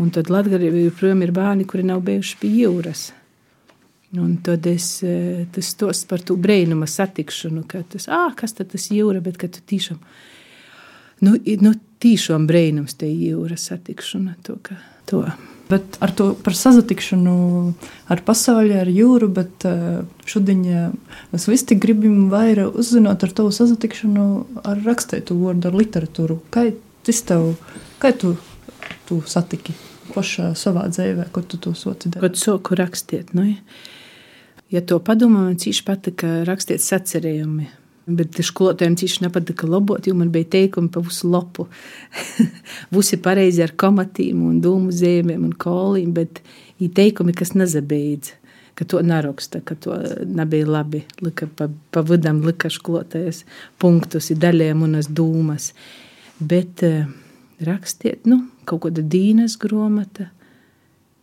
[0.00, 3.12] Un tad Latvijā joprojām ir bērni, kuri nav bijuši pie jūras.
[4.14, 8.70] Un tad es e, tas stos par to brīnuma satikšanu, ka tas, ah, kas tad
[8.74, 9.98] tas jūra, bet ka tu tiešām,
[11.26, 14.78] nu, nu tiešām brīnums te jūra satikšana, to, ka
[15.10, 15.24] to.
[15.70, 17.34] Bet ar to par sazatikšanu
[18.12, 19.74] ar pasauli, ar jūru, bet e,
[20.30, 20.62] šodien
[21.32, 24.26] mēs visi gribam vairāk uzzināt ar tavu sazatikšanu
[24.62, 26.38] ar rakstētu vārdu, ar literatūru.
[26.54, 26.68] Kā
[27.04, 27.54] tas tev,
[27.98, 28.36] kā tu
[29.08, 29.74] tu satiki
[30.12, 32.22] pašā savā dzīvē, ko tu to soci darīt?
[32.24, 33.46] Kad soku rakstiet, nu,
[34.72, 37.70] ja to padomā, man cīši patika rakstiet sacerējumi.
[38.04, 41.64] Bet skolotājiem cīši nepatika labot, jo man bija teikumi pa visu lapu.
[42.92, 46.42] Visi pareizi ar komatīm un dūmu zīmēm un kolīm, bet
[46.84, 48.34] ir teikumi, kas nezabeidz
[48.74, 51.04] ka to neraksta, ka to nebija labi.
[51.22, 53.44] Lika pa, pa vidam lika skolotājas
[53.78, 55.70] punktus, ir daļiem unas dūmas.
[56.42, 57.06] Bet uh,
[57.64, 60.28] rakstiet, nu, kaut kāda dīnas grāmata,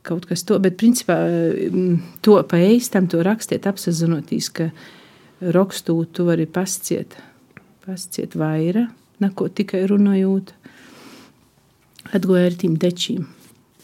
[0.08, 0.64] kaut kas tāds.
[0.66, 4.72] Bet, principā, mm, to pa eistam, to rakstiet, apzinoties, ka
[5.42, 7.18] rakstu tu vari pasciet,
[7.86, 8.90] pasciet vairāk,
[9.22, 10.56] neko tikai runājot.
[12.18, 13.28] Atgoja ar tiem dečiem.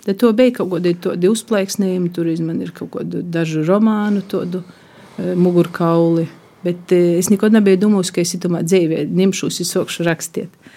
[0.08, 4.63] Tad to bija kaut kādi tādi uzplaiksnējumi, tur man ir kaut kādu dažu romānu, tādu
[4.63, 6.26] e, mugurkauli.
[6.63, 10.72] Bet e, es nekad nebiju domājis, ka es itamā dzīvē ņemšos, es sākšu rakstīt.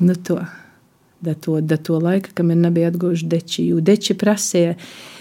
[0.00, 0.38] Nu, to
[1.20, 3.64] da to, da to laika, kamēr nebija atguvuši deči.
[3.70, 4.74] Jo deči prasīja,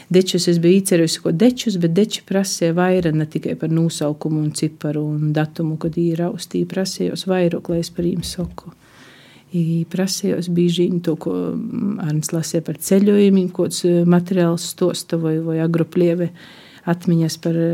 [0.10, 4.54] dečus es biju īcerējusi, ko dečus, bet deči prasīja vairāk ne tikai par nosaukumu un
[4.56, 8.74] ciparu un datumu, kad ir raustīja, prasījos vairāk, lai es par viņiem saku.
[9.90, 11.36] Prasījos bieži to, ko
[12.06, 16.30] Arnēs lasīja par ceļojumiem, kāds e, materiāls stosta vai, vai agroplieve
[16.90, 17.70] atmiņas par e,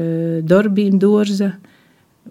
[0.48, 1.52] darbiem dārza.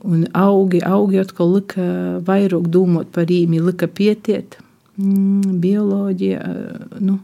[0.00, 1.84] Un augi, augi atkal lika
[2.24, 4.56] vairāk domāt par īmi, lika pietiet
[4.96, 7.18] mm, bioloģija, eh, nu,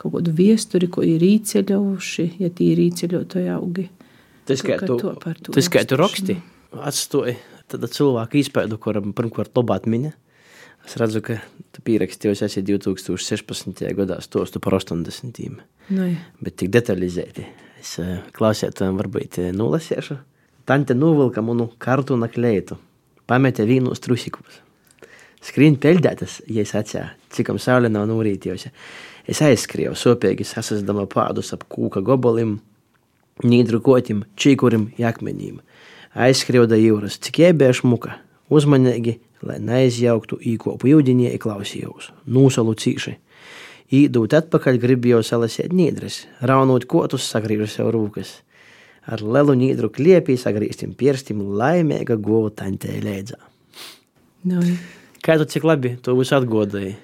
[0.00, 3.88] kaut kādu viesturi, ko ir īceļojuši, ja tie ir īceļotāji augi.
[4.44, 4.98] Tas, kā tu,
[5.54, 6.36] tas, kā tu raksti,
[6.84, 7.38] atstāja
[7.70, 10.12] tādu cilvēku izpēdu, kuram pirmkārt labāk mina.
[10.84, 11.38] Es redzu, ka
[11.72, 13.86] tu pierakstīji, esi 2016.
[13.96, 15.62] gadā stostu par 80.
[15.94, 16.18] No, jā.
[16.44, 17.46] Bet tik detalizēti.
[17.80, 20.18] Es eh, klausētājiem varbūt eh, nolasīšu.
[20.68, 22.76] Tante novilka manu kartūna kleitu,
[23.28, 24.60] pametė vīnus trusikus.
[25.44, 28.72] Skrien peļģētas, ja es atceru, cikam saule nav nūrītījusi.
[29.28, 32.58] Es aizskrēju, sopīgi sasasdama pādus ap kūka gobolim,
[33.44, 35.60] nīdru kotim, čīkurim, jakmeņiem.
[36.14, 38.16] Aizskrēju da jūras, cik jai bija šmuka,
[38.52, 43.16] uzmanīgi lai neizjauktu īkopu jūdiņie klausījos, nūsalu cīši.
[43.94, 48.38] Īdūt atpakaļ gribēju salasīt nīdres, raunot kotus sagrīžu sev rūkas.
[49.04, 53.40] Ar lielu nīdru kliepī sagrīstim pirstim laimīga govu taņtē lēdzā.
[54.48, 54.62] Nu,
[55.24, 56.94] Kā tu cik labi to visu atgodēji?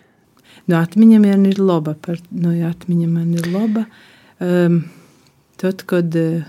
[0.71, 1.95] nu, atmiņa man ir laba.
[1.99, 3.87] Par, nu, jā, atmiņa man ir laba.
[4.41, 4.83] Um,
[5.61, 6.45] tad, kad uh,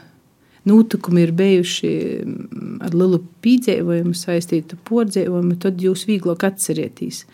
[0.68, 7.26] notikumi ir bijuši mm, ar lielu pīdzējumu saistītu pordzējumu, tad jūs vieglāk atcerieties.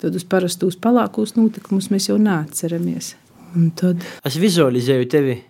[0.00, 3.14] Tad uz parastos palākos notikumus mēs jau neatceramies.
[3.76, 5.44] Tad, Es vizualizēju tevi nu,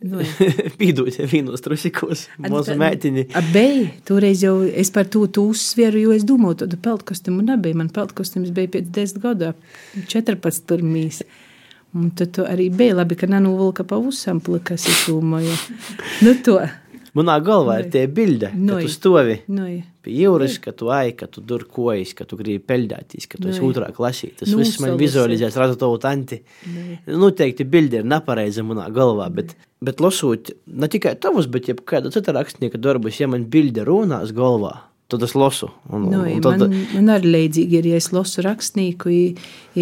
[0.80, 3.26] pīdot vienos trusikos, mazu meitini.
[3.52, 3.90] Bija.
[4.08, 7.76] Toreiz jau es par to tu uzsveru, jo es domāju, tādu peltkostumu nebija.
[7.76, 9.70] Man peltkostumus bija pēc desmit gadiem,
[10.08, 11.22] 14 pirmīs.
[11.96, 15.56] Un tad tu arī bija labi, ka nenūvilka pa usam plikas, es domāju.
[16.24, 16.60] Nu to.
[17.18, 18.82] Manā galvā ir tie bilde, ka Noi.
[18.86, 19.80] tu stovi Nu, jā.
[20.04, 23.48] pie jūras, ka tu ai, ka tu dur kojas, ka tu gribi peļģēties, ka tu
[23.50, 23.72] esi Noi.
[23.72, 24.30] otrā klasī.
[24.38, 26.38] Tas Nu, viss man vizualizēs, redzu tavu tanti.
[27.10, 32.34] Noteikti bilde ir nepareiza manā galvā, bet, bet lasot ne tikai tavus, bet jebkādu citu
[32.36, 34.76] rakstnieku darbus, ja man bilde runās galvā,
[35.10, 35.70] tad es lasu.
[35.90, 39.34] Un, Nu, un tad, man, man arī līdzīgi ir, ja es lasu rakstnieku, ja,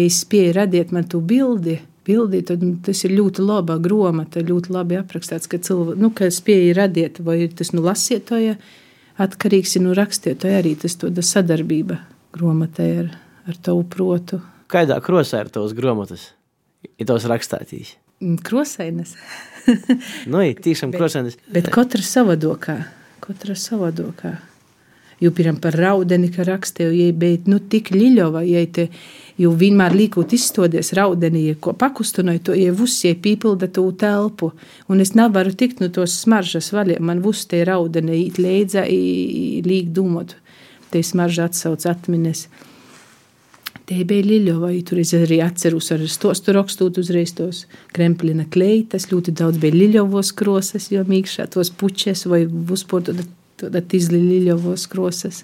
[0.07, 1.79] es spēju radīt man to bildi.
[2.09, 6.73] Bildi, tad tas ir ļoti laba grāmata, ļoti labi aprakstīts, ka cilvēks, nu, ka spēja
[6.81, 8.57] radīt, vai tas nu lasietoja,
[9.21, 11.99] atkarīgs ir no rakstītāja arī tas tāda sadarbība
[12.33, 13.13] grāmatai ar,
[13.49, 14.41] ar tavu protu.
[14.71, 16.31] kādā krosā ir tavs grāmatas?
[16.97, 17.95] Ir tavs rakstātīs.
[18.43, 19.15] Krosainas.
[20.27, 21.37] Nu, ir tiešām krosainas.
[21.51, 22.81] Bet katra savādākā,
[23.23, 24.37] katra savādākā.
[25.19, 28.87] Jo pirmā par raudeni, ka rakstīju, bija nu, tik liļova, ja te
[29.39, 34.53] jau vienmēr līkot izstāties raudeni, ja ko pakustinoju, to ja vusie pīpilda to telpu.
[34.91, 39.93] Un es nevaru tikt no tos smaržas vaļā, man vus te raudeni īt leidza, līk
[39.95, 40.35] dūmot.
[40.89, 42.47] Te smarža atsauc atmines.
[43.89, 47.63] Te bija liļova, ja tur es arī atceros ar stostu rakstot uzreiz tos
[47.95, 52.43] kremplina kleitas, ļoti daudz bija liļovos krosas, jo mīkšā tos pučes vai
[53.59, 55.43] vuspor tad izli liļovos krosas.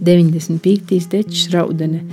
[0.00, 1.08] 95.
[1.10, 2.04] dečs raudene.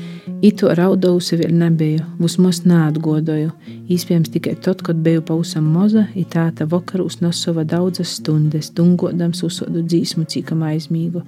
[0.41, 3.51] Ito raudausi vēl nebija, vismaz neatgodoju.
[3.89, 9.81] Īspējams tikai tad, kad biju pausam moza, ir tāda vakarūs nosova daudzas stundas, dungodams uzsodu
[9.81, 11.23] dzīsmu, cikam aizmīgu.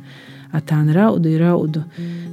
[0.54, 1.84] Atāna raudu ir raudu,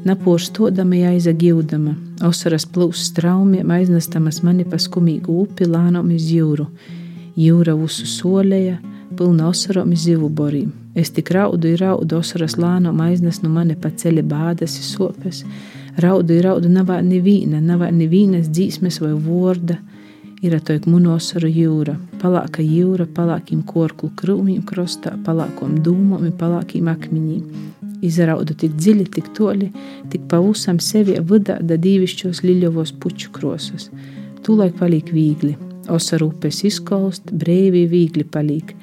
[0.05, 6.67] napūrstodama jāiza gildama, osaras plūs straumiem aiznastamas mani pa skumīgu upi lānom iz jūru.
[7.37, 8.79] Jūra visu solēja,
[9.17, 10.71] pilna osarom iz zivu borīm.
[10.97, 15.43] Es tik raudu, raudu, osaras lānom aiznes no mani pa ceļa bādas, ir sopes.
[16.01, 19.77] Raudu, raudu, nav neviena, nav nevienas dzīsmes vai vorda.
[20.41, 27.45] Ir atoik munosaru jūra, palāka jūra, palākiem korklu krūmīm krostā, palākom dūmom un palākiem akmeņiem.
[28.05, 29.71] Izraudu tik dziļi, tik toļi,
[30.13, 33.91] tik pavusam sevi vidā da dīvišķos liļovos puču krosas.
[34.45, 35.57] Tūlaik paliek viegli,
[35.93, 38.75] osaru upes izkolst, brīvi viegli paliek.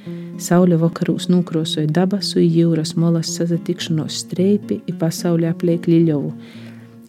[0.41, 6.33] Saule vakarūs nokrosoja dabasu, jūras molas sazatikšanos streipi, i pasaulē apliek liļovu.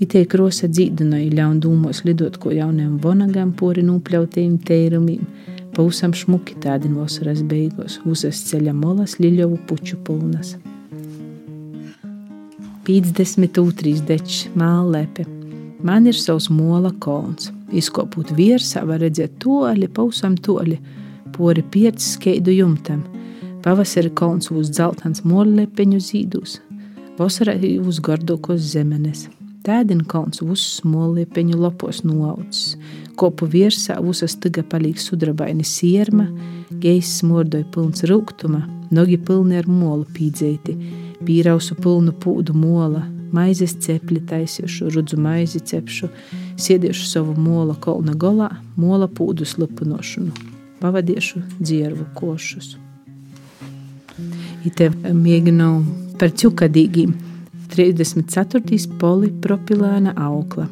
[0.05, 5.23] Itē krosa dzīdinoja ļaun dūmos lidot ko jauniem vonagam pori nūpļautējiem teirumiem,
[5.75, 10.57] pausam šmuki tādin vasaras beigos, uzas ceļa molas liļovu puču pulnas.
[12.85, 14.03] 52.
[14.05, 15.44] dečs mālēpe.
[15.85, 17.51] Man ir savs mola kolns.
[17.77, 20.79] Izkopot virsā var redzēt toļi, pausam toļi,
[21.37, 23.03] pori pieci skeidu jumtam.
[23.65, 26.59] Pavasara kolns uz dzeltans mollepeņu zīdus,
[27.21, 29.27] vasarā uz gardokos zemenes.
[29.65, 32.79] Tēdina kalns uz smoliepeņu lapos noaudzis.
[33.21, 36.31] Kopu virsā uzas tiga palīk sudrabaini sierma,
[36.81, 40.77] gejs smordoja pilns rūgtuma, nogi pilni ar molu pīdzēti,
[41.25, 46.09] pīrausu pilnu pūdu mola, maizes cepli taisīšu, rudzu maizi cepšu,
[46.61, 50.33] siediešu savu mola kolna golā, mola pūdu slupinošanu,
[50.81, 52.75] pavadiešu dziervu košus.
[54.65, 55.71] Ite mēģinu
[56.21, 57.15] par cukadīgiem
[57.75, 58.79] 34.
[59.01, 60.69] polipropilēna aukla.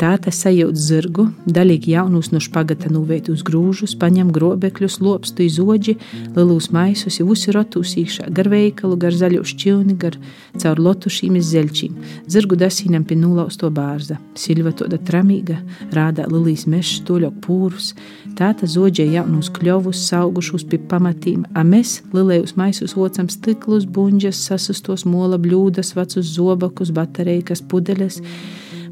[0.00, 5.98] Tāta sajūt zirgu, daļīgi jaunus no špagata nuveitu uz grūžus, paņem grobekļus, lopstu izodži,
[6.32, 10.16] lielus maisus, jau usi rotus īkšā, gar veikalu, gar zaļo šķilni, gar
[10.62, 11.98] caur lotušīm iz zeļķīm.
[12.32, 14.16] Zirgu dasīnam pie nulausto bārza.
[14.40, 15.58] Silva toda tramīga,
[15.92, 17.92] rādā lilijas mešs, toļok pūrus.
[18.40, 25.04] Tāta zodžē jaunus kļovus, saugušus pie pamatīm, a mēs lilējus maisus vocam stiklus, buņģas, sasustos
[25.04, 28.22] mola bļūdas, vecus zobakus, batarējas, pudeles,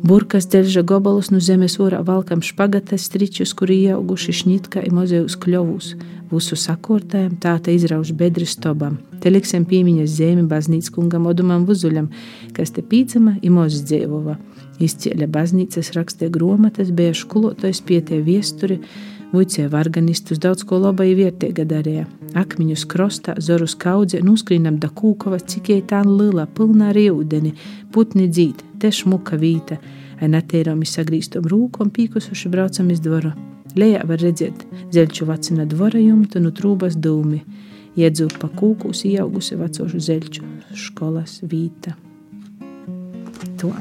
[0.03, 5.89] Burkas dzelža gobalus no zemes orā valkam špagatas stričus, kuri ieauguši šņitkā i mozejus kļovus.
[6.31, 9.01] Visu sakortējam, tā te izrauž bedri stobam.
[9.19, 12.11] Te liksim pīmiņas zemi baznīcas kungam Odumam Vuzuļam,
[12.55, 14.37] kas te pīcama i moz dzīvova.
[14.79, 18.79] Izcēļa baznīcas rakstie gromatas, bija školotais pietie viesturi,
[19.29, 22.07] Vuicēja organistus daudz ko labai vietēga darīja.
[22.39, 27.53] Akmeņus krostā, zorus kaudzē, nuskrīnam da kūkova, cik jai tā lila, pilnā ar ūdeni,
[27.93, 29.77] putni dzīt, te šmuka vīta,
[30.21, 33.35] ai natēram sagrīstom rūkom pīkusuši braucam iz dvoru.
[33.77, 34.65] Lejā var redzēt
[34.97, 37.43] zeļķu vecina dvora jumtu nu trūbas dūmi,
[38.01, 40.51] iedzūp pa kūkus ieaugusi vecošu zeļķu
[40.89, 41.99] skolas vīta.
[43.61, 43.77] To.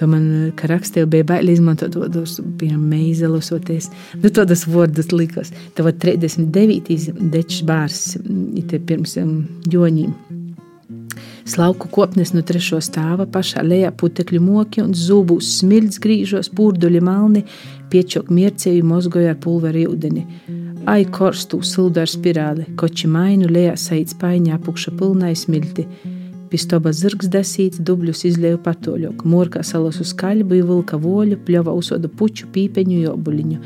[0.00, 3.90] To man, kā rakstīja, bija bail izmantot tos, meizelosoties.
[4.22, 5.52] Nu, tādas vārdas likās.
[5.76, 7.10] Tev 39.
[7.34, 8.04] dečs bārs,
[8.70, 10.14] te pirms um, joņiem.
[11.50, 17.42] Slauku kopnes no trešo stāva pašā lejā putekļu moki un zubus smilts grīžos, pūrduļi malni,
[17.92, 20.24] piečok miercēju mozgoja ar pulveri ūdeni.
[20.88, 25.84] Ai korstu sildu ar spirāli, koči mainu lejā saic paiņā apukša pilnai smilti.
[26.50, 32.96] Pistoba zirgs desīts, dubļus izlēja patoļok, morkā salasu skaļbu, vilka voļu, pļova usodu puču, pīpeņu,
[33.04, 33.58] jobuliņu,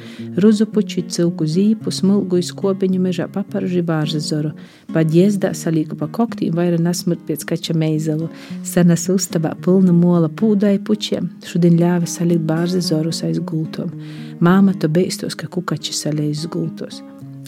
[0.44, 4.52] ruzu puču, cilku zīpu, smilgu izkopiņu mežā paparžu bārža zoru.
[4.92, 8.28] Paģiezdā salīku pa koktīm vaira nasmurt pēc kača meizelu.
[8.68, 13.96] Senas ustabā pilna mola pūdai pučiem, šodien ļāva salikt bārža zorus aiz gultom.
[14.44, 17.00] Māma to beistos, ka kukači salējas gultos.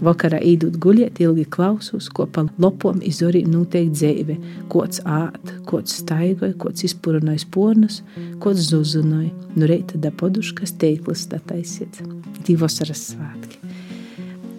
[0.05, 4.37] Vakarā īdot guļiet, ilgi klausos, ko pa lopom izorīm noteikti dzēve,
[4.73, 8.03] kods āt, kods staigoja, kods izpurinoja spornus,
[8.43, 12.03] kods zuzinoja, nu reita da poduškas teiklis tataisiet.
[12.45, 13.73] Tī vasaras svātki.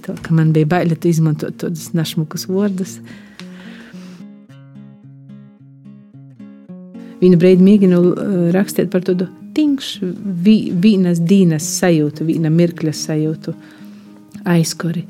[0.08, 2.97] To, ka man bija bailēt izmantot tādus našmukus vārdus.
[7.21, 8.02] Vienu brīdi mēģinu
[8.58, 10.13] rakstīt par tādu tingšu,
[10.82, 13.54] vienas dienas sajūtu, viena mirkļa sajūtu
[14.48, 15.04] aizkori.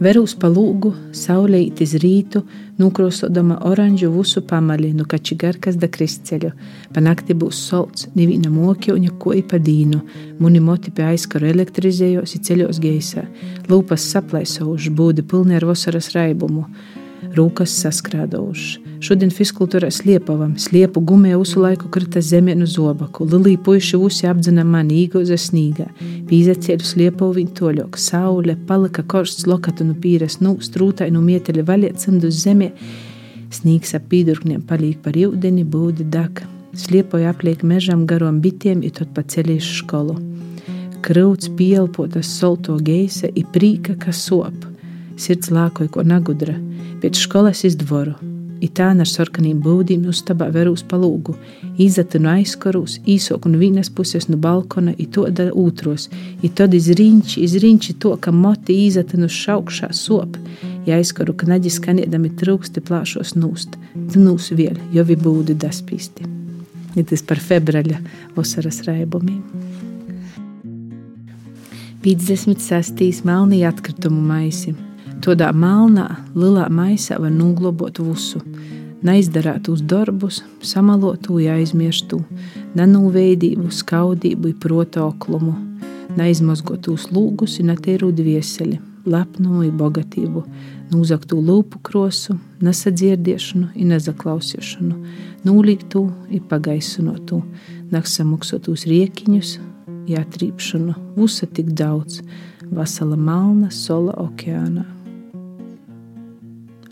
[0.00, 2.40] Verūs pa lūgu, saulīt iz rītu,
[2.80, 6.52] nukrosodama oranžu vusu pamali, nu kači garkas da kristceļu.
[6.94, 10.00] Pa nakti būs solts, nivīna mokļuņa, ko i pa dīnu.
[10.40, 13.26] Muni moti pie aizkaru elektrizējos i ceļos geisā.
[13.68, 16.66] Lūpas saplaisauši, būdi pilni ar vasaras raibumu
[17.36, 18.89] rūkas saskrādaušs.
[19.00, 23.24] Šodien fiskultūrā sliepavam, sliepu gumē visu laiku krita zemē no zobaku.
[23.32, 25.86] Lilī puiši visi apdzina mani īgoza snīgā.
[26.28, 27.96] Pīzacēļu sliepavu viņu toļok.
[27.96, 32.68] Saule, palika korsts lokatu no pīres, nu, strūtai no mieteļa valiet cimdu zemē.
[33.56, 36.42] Snīgs ap pīdurkņiem palīk par jūdeni, būdi dak.
[36.76, 40.18] Sliepoja apliek mežam garom bitiem, ir tot pa ceļīšu skolu.
[41.00, 44.68] Krauts pielpotas solto geisa, ir prīka, kas sop.
[45.16, 46.60] Sirds lākoja ko nagudra
[47.00, 48.18] pēc skolas izdvoru.
[48.60, 51.32] Itāna ar sarkaniem būdiem uztabā verūs palūgu,
[51.80, 56.10] izatu no aizkarūs, īsok no vienas puses no balkona, i to da otros,
[56.44, 60.36] i tad izriņķi, izriņķi to, ka moti izatu no šaukšā sop,
[60.84, 66.28] ja aizkaru knaģi skaniedami trūksti plāšos nūst, dnūs vēl, jo vi būdi daspīsti.
[66.98, 68.02] Ja tas par februāļa
[68.36, 69.40] vasaras raibumiem.
[72.04, 73.24] 56.
[73.28, 74.76] melnī atkritumu maisi.
[75.20, 78.38] Tādā melnā, lielā maisā var noglabāt visu.
[79.04, 82.22] Neizdarāt uz darbus, samalotu, aizmirstu,
[82.78, 85.52] nenūveidību, skaudību, protoklumu,
[86.16, 90.44] neizmazgotu lūgus, netīru dvieseli, lepnumu, bogatību,
[90.92, 95.00] nūzaktu lūpu krosu, nesadzirdēšanu, nezaklausīšanu,
[95.44, 96.06] nūlīgtu,
[96.48, 97.42] pagaisinotu,
[97.92, 99.58] naksamuksotus riekiņus,
[100.08, 102.22] jātrīpšanu, visa tik daudz,
[102.72, 104.99] vasala malna sola okeānā.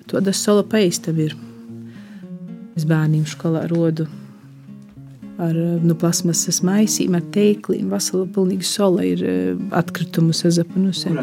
[0.09, 1.37] Tāda sola paistava ir.
[2.79, 4.07] Es bērniem skolā rodu
[5.38, 7.90] ar nu, plasmasas maisīm, ar teikliem.
[7.92, 11.14] Vasala pilnīgi sola ir eh, atkritumu sazapanusi.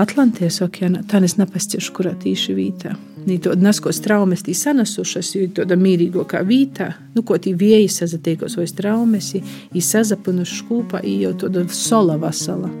[0.00, 2.96] Atlantijas okeānā, tā es nepasciešu, kurā tīši vītā.
[3.24, 8.58] Nī to naskos traumas tī sanasušas, jo tāda mīrīgākā vītā, nu, ko tī vieji sazatiekos
[8.58, 12.72] vai traumas, i sazapanuši kopā, i jau tāda sola vasala.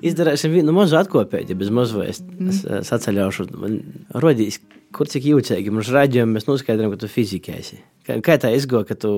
[0.00, 2.22] Izdarīsim vienu mazu atkopēju, bez mazvēs.
[2.24, 2.52] Mm.
[2.52, 3.74] Es, es atceļaušu, man
[4.22, 4.56] rodīs,
[4.96, 7.80] kur cik jūtīgi mums raidījumi, mēs noskaidrojam, ka tu fizikēsi.
[8.08, 9.12] Kā, kā tā izgoja, ka tu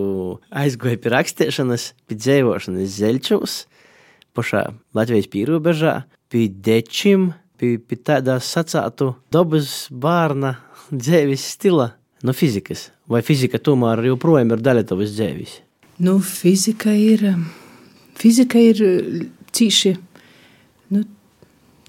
[0.51, 3.57] aizgoji pie rakstīšanas, pie dzēvošanas zeļčūs,
[4.35, 4.67] pašā
[4.99, 5.97] Latvijas pīrobežā,
[6.33, 7.31] pie dečim,
[7.63, 10.57] pie, pie tādā sacātu dabas bārna
[11.05, 11.93] dzēvis stila
[12.27, 12.91] no fizikas.
[13.11, 15.61] Vai fizika tomēr joprojām ir daļa tavas dzēvis?
[16.03, 17.29] Nu, fizika ir,
[18.19, 18.81] fizika ir
[19.55, 20.12] cīši Nu,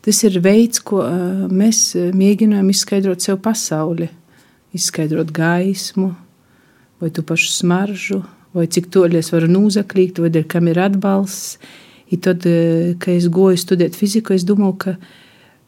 [0.03, 1.03] tas ir veids, ko
[1.51, 4.09] mēs mēģinām izskaidrot sev pasauli.
[4.73, 6.15] izskaidrot gaismu,
[6.97, 8.23] vai tu pašu smaržu,
[8.57, 11.59] vai cik toļi es varu nūzaklīt, vai der, kam ir atbalsts.
[12.09, 12.41] I tad,
[12.99, 14.95] kad es goju studēt fiziku, es domāju, ka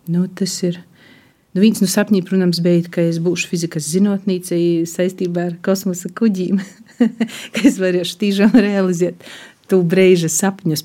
[0.09, 0.81] nu, tas ir.
[1.53, 4.57] Nu, viens no sapņiem, protams, bija, ka es būšu fizikas zinātnīca
[4.89, 6.59] saistībā ar kosmosa kuģiem,
[7.53, 9.21] ka es varēšu tīžām realizēt
[9.69, 10.83] tu brīža sapņus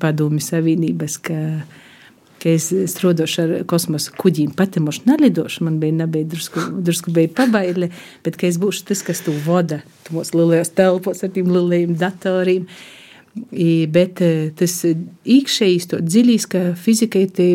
[0.00, 1.38] padomju savienības, ka,
[2.42, 4.54] ka es strādāšu ar kosmosa kuģiem.
[4.58, 7.92] Pati mošu nelidošu, man bija, nebija drusku, drusku bija pabaili,
[8.24, 11.94] bet ka es būšu tas, kas tu vada, tu mūs lielajos telpos ar tiem lielajiem
[12.00, 12.66] datoriem.
[13.32, 17.48] I, bet e, tas iekšējais, to dziļīs, ka fizika ir tie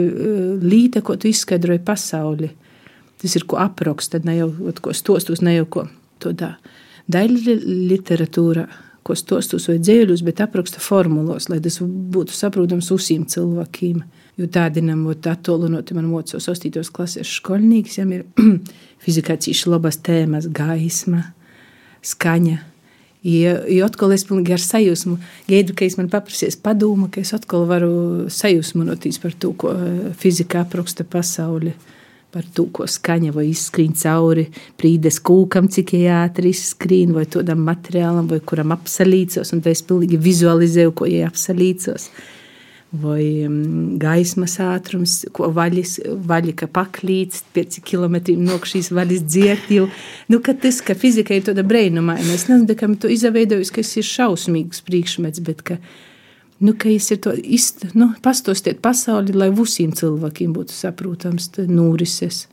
[0.63, 2.49] līta, ko tu izskaidroji pasauli.
[3.21, 4.49] Tas ir ko apraksta, ne jau
[4.81, 5.85] ko stostos, ne jau ko
[6.23, 6.55] to dā.
[7.13, 7.59] Daļa
[7.91, 8.65] literatūra
[9.07, 14.01] ko stostus vai dzēļus, bet apraksta formulos, lai tas būtu saprotams visiem cilvēkiem.
[14.37, 16.69] Jo tādinam, attolinot, man mocos 8.
[16.93, 18.25] klases skolnieks, jām ir
[19.03, 21.23] fizikā cīši labas tēmas, gaisma,
[22.05, 22.59] skaņa.
[23.25, 25.17] Ja, ja atkal es pilnīgi ar sajūsmu
[25.49, 29.73] gaidu, ka es man paprasies padomu, ka es atkal varu sajūsmoties par to, ko
[30.21, 31.73] fizika apraksta pasauli
[32.31, 34.45] par to, ko skaņa vai izskrien cauri
[34.77, 40.21] prīdes kūkam, cik ātri izskrien, vai tādam materiālam, vai kuram apsalīcos, un tad es pilnīgi
[40.21, 42.11] vizualizēju, ko ir apsalīcos.
[42.87, 45.97] Vai um, gaismas ātrums, ko vaļas,
[46.29, 49.89] vaļika paklīts, pēc kilometriem no šīs vaļas dziert jau.
[50.31, 53.91] Nu, ka tas, ka fizika ir tāda brēnumaina, es nezinu, kam to izveidojis, ka tas
[53.99, 55.81] ir šausmīgs priekšmets, bet ka
[56.57, 62.47] Nu, ka es ir to izt, nu, pastostiet pasauli, lai visiem cilvēkiem būtu saprotams nūrises.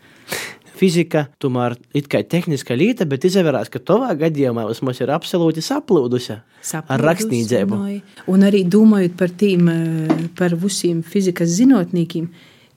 [0.74, 6.34] Fizika tomēr ir kā tehniska lieta, bet izvērās, ka tavā gadījumā vismaz ir absolūti saplūdusi
[6.82, 7.78] ar rakstniecību.
[8.32, 12.28] Un arī domājot par tīm, eh, par visiem fizikas zinātniekiem,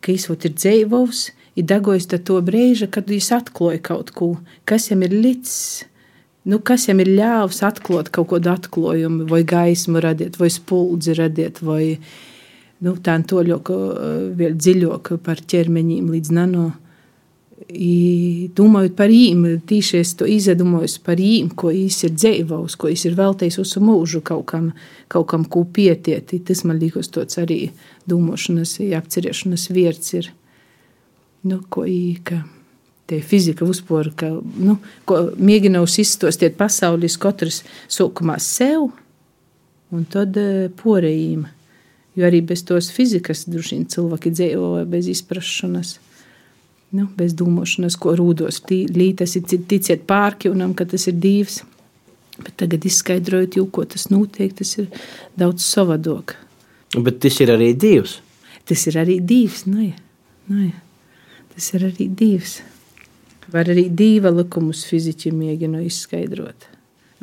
[0.01, 5.03] ka izvot ir dzīvos, ir dagojis to brīža, kad viņš atklāja kaut ko, kas viņam
[5.03, 5.85] ir līdzi
[6.47, 11.61] nu, kas viņam ir ļāvis atklāt kaut kādu atklājumu, vai gaismu radīt, vai spuldzi radīt,
[11.65, 11.97] vai
[12.85, 13.77] nu, tādu toļoku,
[14.39, 16.69] vēl dziļāku par ķermeņiem līdz nano.
[17.57, 22.91] I, domājot par viņiem, tīši es to izdomāju par viņiem, ko viņš ir dzīvojis, ko
[22.91, 24.67] viņš ir veltījis uz mūžu kaut kam,
[25.09, 26.35] kaut kam ko pietiet.
[26.45, 27.71] Tas man liekas, tas arī
[28.09, 30.29] domāšanas, apcerēšanas vietas ir.
[31.47, 32.43] Nu, ko īka
[33.07, 34.77] tie fizika uzpora, ka nu,
[35.07, 38.89] mēģinājums izstostiet pasaules katrs sākumā sev
[39.95, 41.45] un tad e, porējiem.
[42.17, 45.97] Jo arī bez tos fizikas droši vien cilvēki dzīvo bez izprašanas.
[46.95, 51.61] Nu, bez domāšanas, ko rūdos ir ticiet pārkļūnam, ka tas ir divs.
[52.37, 54.87] Bet tagad izskaidrojot, jau, ko tas notiek, tas ir
[55.35, 56.35] daudz savādāk.
[56.95, 58.19] Bet tas ir arī divs.
[58.67, 59.65] Tas ir arī divs.
[59.67, 59.97] Nu, ja.
[60.47, 60.75] Nu, ja.
[61.55, 62.59] Tas ir arī divs.
[63.51, 66.67] Var arī divu likumus fiziķi mēģina izskaidrot.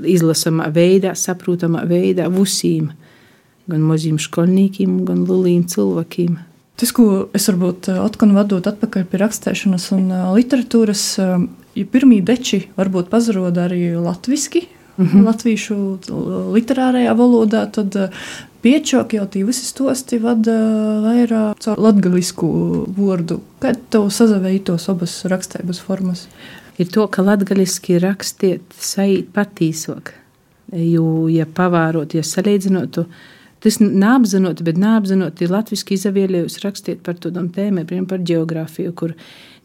[0.00, 2.88] Izlasamā veidā, saprotamā veidā, visiem,
[3.70, 6.38] gan maziem skolniekiem, gan lieliem cilvēkiem.
[6.80, 11.36] Tas, ko es varbūt eh, atkal vadot atpakaļ pie rakstēšanas un eh, literatūras, eh,
[11.78, 14.66] ja pirmie deči varbūt pazaroda arī latviski,
[14.96, 15.24] mm -hmm.
[15.28, 15.76] latviešu
[16.54, 17.96] literārajā valodā, tad
[18.64, 20.54] Piečok jau tie visi stosti vada
[21.04, 22.46] vairāk caur latgalisku
[22.96, 23.42] vārdu.
[23.60, 26.22] Kad tev sazavēja tos abas rakstības formas?
[26.80, 30.14] Ir to, ka latgaliski rakstiet saīt patīsok.
[30.72, 33.04] Jo, ja pavārot, ja salīdzinotu,
[33.64, 39.14] tas neapzinot, bet neapzinot, ir latviski izavielējus rakstiet par tādām tēmēm, piemēram, par geogrāfiju, kur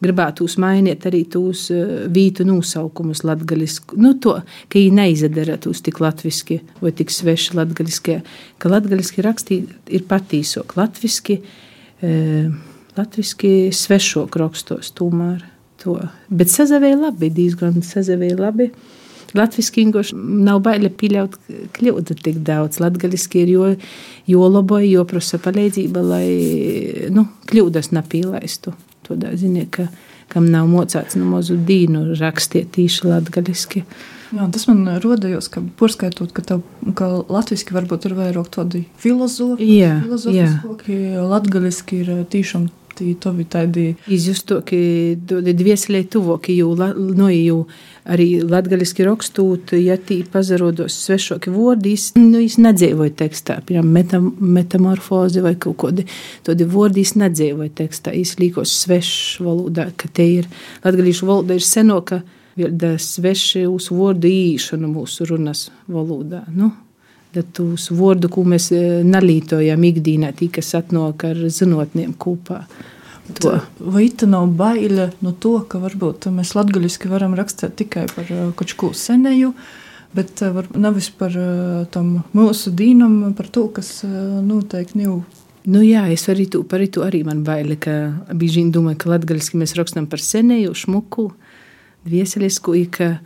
[0.00, 3.98] gribētu uzmainīt arī tos eh, vītu nosaukumus latgaliski.
[4.00, 4.38] Nu, to,
[4.72, 8.20] ka viņi neizadara tos tik latviski vai tik sveši latgaliskie,
[8.58, 10.76] ka latgaliski rakstīt ir patīsok.
[10.80, 11.40] Latviski,
[12.00, 12.48] eh,
[12.96, 15.44] latviski svešok rakstos tomēr
[15.82, 15.98] to.
[16.32, 18.70] Bet sazavēja labi, diezgan sazavēja labi.
[19.36, 21.36] Latvijasiski nav baili pieļaut
[21.76, 22.80] kļūdu tik daudz.
[22.82, 23.72] Latvijasiski ir jo,
[24.30, 26.28] jo laboja, jo prasa palīdzība, lai
[27.14, 28.74] nu, kļūdas nepīlaistu
[29.06, 29.88] tādā ziņā, ka,
[30.30, 33.84] kam nav mocēts no mazu dīnu rakstiet īši latgaļiski.
[34.30, 36.60] Jā, tas man rodējos, ka porskaitot, ka, tev,
[36.98, 40.98] ka latviski varbūt ir vairāk tādi filozofi, jā, filozofiski,
[41.32, 42.68] latgaļiski ir tiešām
[43.20, 43.86] tovi tādi.
[44.10, 44.78] Izjusto, ka
[45.60, 47.64] dvieselē tuvoki, jo, no, jo
[48.10, 55.44] arī latgaliski rakstūt, ja tī pazarodos svešoki vārdi, nu, es nedzīvoju tekstā, piemēram, metam, metamorfozi
[55.44, 56.06] vai kaut kādi
[56.46, 60.50] tādi vārdi, es nedzīvoju tekstā, es līkos svešs valodā, ka te ir,
[60.84, 62.22] latgalīšu valoda ir senoka,
[62.56, 66.72] da sveši uz vārdu īšanu mūsu runas valodā, nu,
[67.34, 68.70] da tūs vārdu, ko mēs
[69.06, 72.64] nalītojam ikdīnā, tī, kas atnāk ar zinotniem kopā.
[73.38, 73.52] to.
[73.78, 78.48] Vai tā nav baile no to, ka varbūt mēs latgaļiski varam rakstīt tikai par uh,
[78.58, 79.52] kaut ko senēju,
[80.16, 85.20] bet uh, var, nevis par uh, tam mūsu dīnam, par to, kas noteikti nav.
[85.70, 87.92] Nu jā, es arī tu, par to arī man baili, ka
[88.32, 91.28] bieži vien domāju, ka latgaļiski mēs rakstam par senēju, šmuku,
[92.08, 93.18] vieselisku, ka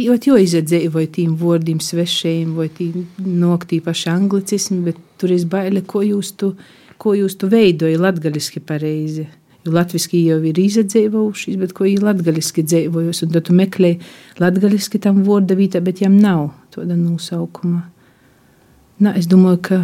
[0.00, 5.82] Tīot jau izdzēvoju tīm vārdiem svešiem, vai tīm noktī paši anglicismi, bet tur es baile,
[5.84, 6.54] ko jūs tu,
[6.96, 9.26] ko jūs tu veidoji latgaliski pareizi.
[9.60, 13.90] Jo latviski jau ir izdzēvojušies, bet ko ir latgaliski dzēvojos, un tad tu meklē
[14.40, 17.82] latgaliski tam vārda vītā, bet jām nav tāda nosaukuma.
[19.04, 19.82] Nā, es domāju, ka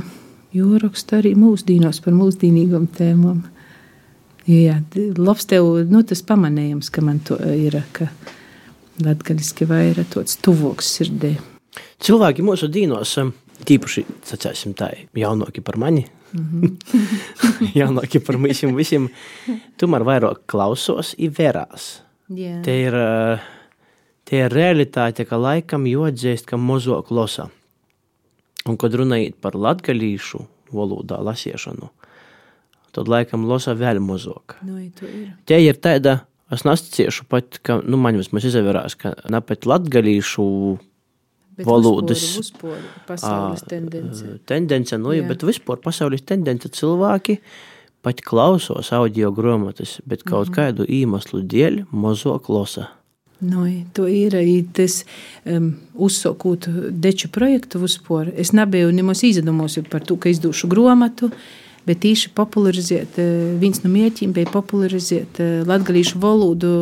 [0.57, 3.45] jūraksta arī mūsdīnos par mūsdīnīgām tēmām.
[4.49, 4.81] Jā,
[5.21, 8.09] labs tev, nu tas pamanējums, ka man to ir, ka
[9.05, 11.37] latgaliski vairāk tāds tuvoks sirdī.
[12.03, 13.33] Cilvēki mūsu dīnos, um,
[13.67, 17.73] tīpaši, sacēsim tā, jaunāki par mani, mm -hmm.
[17.81, 19.09] jaunāki par visiem, visiem,
[19.79, 22.03] tomēr vairāk klausos i verās.
[22.29, 22.63] Yeah.
[22.63, 23.39] Te ir, uh,
[24.25, 27.49] te ir realitāte, ka laikam jodzēst, ka mozo klosa.
[28.67, 30.41] Un, kad runājot par latgalīšu
[30.73, 31.91] valodā lasiešanu,
[32.93, 34.57] tad laikam losa vēl mozok.
[34.63, 35.33] Nu, ir.
[35.45, 40.45] Te ir tāda Es nesaciešu pat, ka nu, man vismaz izvērās, ka ne pat latgalīšu
[41.57, 44.37] Bet valodas uzporu, pasaules tendence.
[44.47, 45.25] tendence, nu, Jā.
[45.27, 47.39] bet vispār pasaules tendence cilvēki
[48.07, 50.57] pat klausos audio grāmatas, bet kaut mm -hmm.
[50.57, 52.91] kādu iemeslu dēļ mazo klausa.
[53.41, 55.05] Nu, to ir arī tas
[55.45, 58.33] um, uzsākot deču projektu uzporu.
[58.37, 61.31] Es nebiju nemaz izdomājis par to, ka izdošu grāmatu
[61.87, 63.19] bet īši popularizēt,
[63.61, 66.73] viens no mērķiem bija popularizēt latgalīšu valodu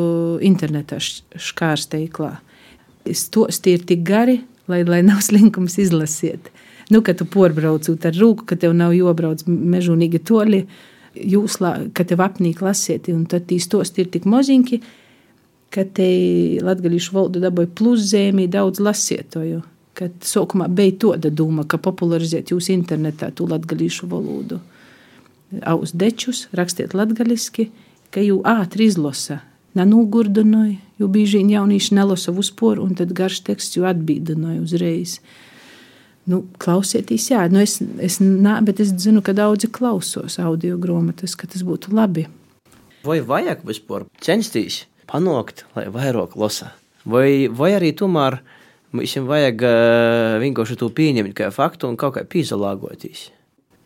[0.45, 2.33] internetā škārsteiklā.
[3.13, 4.41] Stosti ir tik gari,
[4.71, 6.49] lai, lai nav slinkums izlasiet.
[6.93, 10.65] Nu, kad tu porbraucot ar rūku, ka tev nav jobrauc mežonīgi toļi,
[11.37, 11.61] jūs,
[11.97, 14.81] ka tev apnīk lasiet, un tad tī stosti ir tik moziņki,
[15.75, 16.09] ka te
[16.65, 19.65] latgalīšu valodu dabūja pluszēmī daudz lasietoju.
[19.95, 24.59] Kad sākumā bija tāda doma, ka popularizēt jūs internetā to latgalīšu valodu
[25.63, 27.71] aus dečus, rakstiet latgaliski,
[28.15, 29.41] ka jū ātri izlasa.
[29.75, 35.19] Nenogurdinoja, jo bieži vien jaunieši nelasa uzporu, un tad garš teksts jau atbīdinoja uzreiz.
[36.31, 41.35] Nu, klausieties, jā, nu es, es, nā, bet es zinu, ka daudzi klausos audio grāmatas,
[41.37, 42.29] ka tas būtu labi.
[43.05, 46.71] Vai vajag vispār censties panākt, lai vairāk lasa?
[47.05, 48.39] Vai, vai arī tomēr
[48.95, 53.27] mums vajag uh, vienkārši to pieņemt kā faktu un kaut kā pīzalāgoties?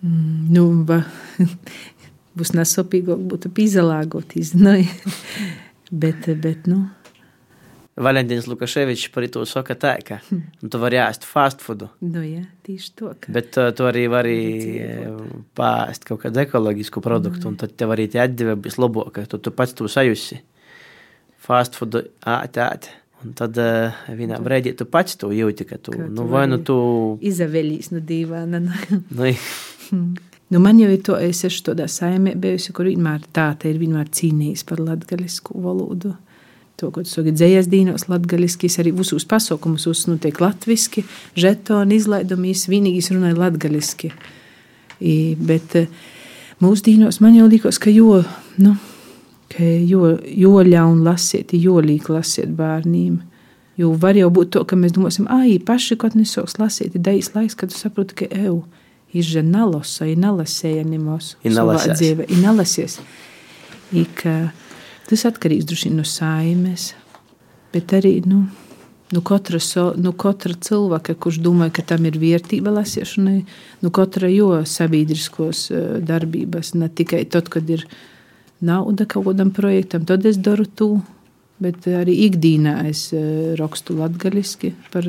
[0.03, 1.01] Mm, nu, ba,
[2.39, 4.55] būs nesopīgāk, būtu pīzalāgoties.
[4.59, 4.77] Nu,
[5.91, 6.83] bet, bet, nu.
[7.99, 11.89] Valentīns Lukaševičs par to saka tā, ka nu, tu vari ēst fast foodu.
[12.05, 13.15] Nu, jā, tieši to.
[13.17, 13.33] Ka...
[13.33, 14.37] Bet uh, tu arī vari
[15.59, 17.51] pāriest kaut kādu ekoloģisku produktu, mm.
[17.51, 20.43] un tad tev arī tie atdeve būs labāka, tu, tu pats to sajusi.
[21.49, 22.93] Fast foodu ēt, ēt.
[23.25, 26.45] Un tad uh, vienā brīdī tu pats to jūti, ka tu, Ka tu nu, vai
[26.47, 26.77] nu tu.
[27.25, 28.61] Izaveļīs no dīvāna.
[28.63, 29.33] Nu,
[30.49, 34.09] Nu, man jau ir to, es esmu tādā saimē bijusi, kur vienmēr tā ir vienmēr
[34.09, 36.15] cīnījis par latgalisku valodu.
[36.79, 41.03] To, ko tu saki, dzējas dīnos latgaliski, es arī visos pasaukumus uznotiek latviski,
[41.37, 44.13] žetoni izlaidumīs, vienīgi es runāju latgaliski.
[45.03, 45.91] I, bet eh,
[46.63, 48.23] mūsdīnos man jau likos, ka jo,
[48.63, 48.77] nu,
[49.53, 53.19] ka jo, jo ļaun lasiet, jo līk lasiet bērniem.
[53.79, 57.35] Jo var jau būt to, ka mēs domāsim, ai, paši kaut nesoks lasīt, ir dais
[57.35, 58.63] laiks, kad tu saproti, ka eju
[59.13, 61.37] ir že nalosa, i.
[61.45, 61.99] I nalasēs.
[61.99, 62.99] dzīve, i nalasies.
[63.97, 64.51] I ka
[65.09, 66.93] tas atkarīgs droši no saimes,
[67.73, 68.45] bet arī, nu,
[69.15, 73.39] nu, katra, so, nu, katra cilvēka, kurš domā, ka tam ir vērtība lasīšanai,
[73.85, 75.69] nu, katra jo sabiedriskos
[76.05, 77.87] darbības, ne tikai tad, kad ir
[78.61, 80.99] nauda kaut kādam projektam, tad es daru to,
[81.63, 83.09] bet arī ikdienā es
[83.59, 85.09] rakstu latgaliski par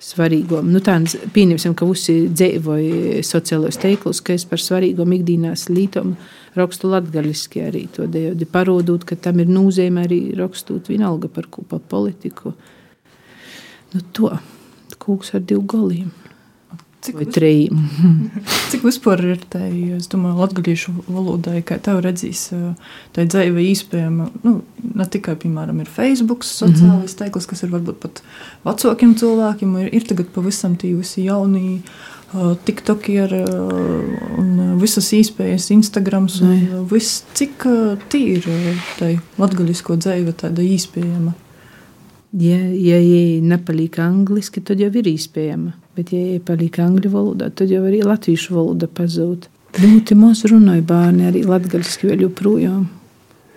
[0.00, 0.70] svarīgām.
[0.72, 0.96] Nu, tā,
[1.34, 6.14] pieņemsim, ka visi dzīvoja sociālajos teiklus, ka es par svarīgām ikdienas lietām
[6.56, 11.66] rakstu latgaliski arī to deju, parodot, ka tam ir nozīme arī rakstot vienalga par ko
[11.68, 12.54] pa politiku.
[13.92, 14.32] Nu, to
[15.00, 16.10] kūks ar divu galiem.
[17.00, 17.80] Cik vis- trījiem.
[18.70, 19.62] Cik vispār ir tā,
[19.96, 22.50] es domāju, latviešu valodai, kā tev redzīs,
[23.16, 28.22] tā dzīve iespējama, nu, ne tikai, piemēram, ir Facebook, sociālais teikls, kas ir varbūt pat
[28.68, 31.80] vecākiem cilvēkiem, ir, ir tagad pavisam tie visi jaunie.
[32.30, 33.32] TikTok ir
[34.38, 37.64] un visas iespējas, Instagrams un uh, viss, cik
[38.12, 41.34] tīra tai latgaļisko dzīve tāda iespējama.
[42.38, 45.74] Ja, ja ja nepaliek angliski, tad jau ir iespējama.
[46.00, 49.50] Bet, ja paliek angļu valodā, tad jau arī latviešu valoda pazūd.
[49.76, 52.86] Ļoti maz runāja bērni arī latgaļiski vēl joprojām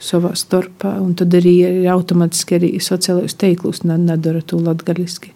[0.04, 5.32] savā starpā, un tad arī ir automātiski arī sociālajos teiklus nedara to latgaļiski.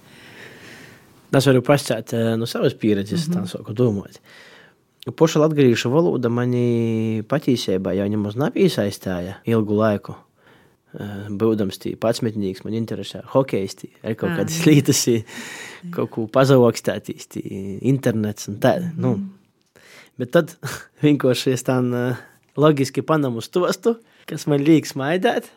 [1.31, 3.47] Es varu pastāstīt eh, no savas pieredzes, mm -hmm.
[3.47, 4.19] tā sāku domāt.
[5.15, 10.15] Poša latviešu valoda mani patiesībā jau nemaz nav iesaistīja ilgu laiku.
[10.97, 15.01] Eh, būdams tī patsmetnīgs, man interesē hokeisti, ir kaut kādas lietas,
[15.93, 17.27] kaut ko pazavokstētīs,
[17.85, 18.79] internets un tā.
[18.79, 19.01] Mm -hmm.
[19.03, 19.81] nu.
[20.17, 20.55] Bet tad
[21.05, 22.17] vienkārši es tā uh,
[22.57, 25.51] loģiski panamu stostu, kas man liekas maidēt.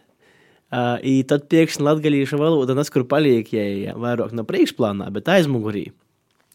[0.71, 5.93] Uh, I tad pēkšņi latviešu valoda neskur paliek, ja vairāk no priekšplānā, bet aizmugurī.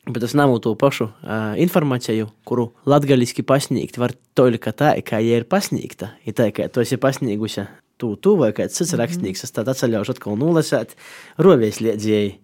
[0.05, 5.37] Bet es nav to pašu uh, informāciju, kuru latviešu pasniegt var tikai tā, kā ja
[5.37, 6.11] ir pasniegta.
[6.25, 7.65] Ja tā kā tu esi pasniegusi
[7.97, 9.01] tu, tu vai kāds cits mm -hmm.
[9.01, 10.95] rakstnieks, es tad atceļaušu atkal nulasēt,
[11.37, 12.35] roviesliedzēji,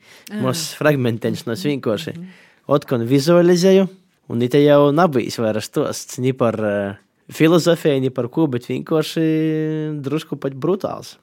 [0.41, 2.13] mūs fragmentiņš no vienkārši.
[2.15, 2.49] Mm -hmm.
[2.67, 3.87] Otkon vizualizēju,
[4.29, 6.95] un it jau nabijis vairs tos, ni par uh,
[7.31, 11.17] filozofiju, ni par ko, bet vienkārši drusku pat brutāls.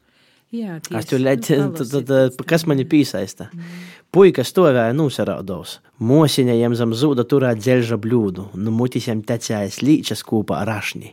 [0.48, 3.50] Jā, es leģendu, tad, tad, tad, kas mani piesaista.
[3.52, 3.80] Mm.
[4.08, 11.12] Puika stāvēja nosaraudos, mosiņajam zem zūda turēt dzelža bļūdu, nu mutisiem tecējas līčas kūpā rašņi.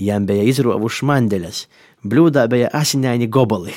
[0.00, 1.66] Jam bija izrovuši mandeļas,
[2.05, 3.73] Блюdā bija asiņaini gobali.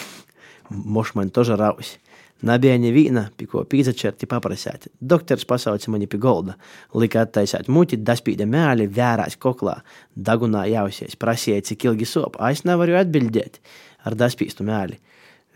[0.68, 1.96] Moš man toža rausi.
[2.42, 4.86] Nebija neviena, pie ko pīzačerti paprasēt.
[5.00, 6.54] Doktors pasauca mani pie golda,
[6.94, 9.80] lika attaisāt muti, daspīda mēli, vērās koklā,
[10.14, 13.58] dagunā jausies, prasīja, cik ilgi sop, es nevaru atbildēt
[14.06, 15.00] ar daspīstu mēli.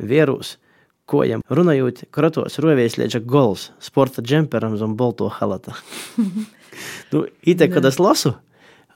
[0.03, 0.57] Vierūs,
[1.07, 5.77] kojam runājot, kratos rovies lieča gols, sporta džemperam zem bolto halata.
[7.13, 8.35] nu, ite, kad es lasu,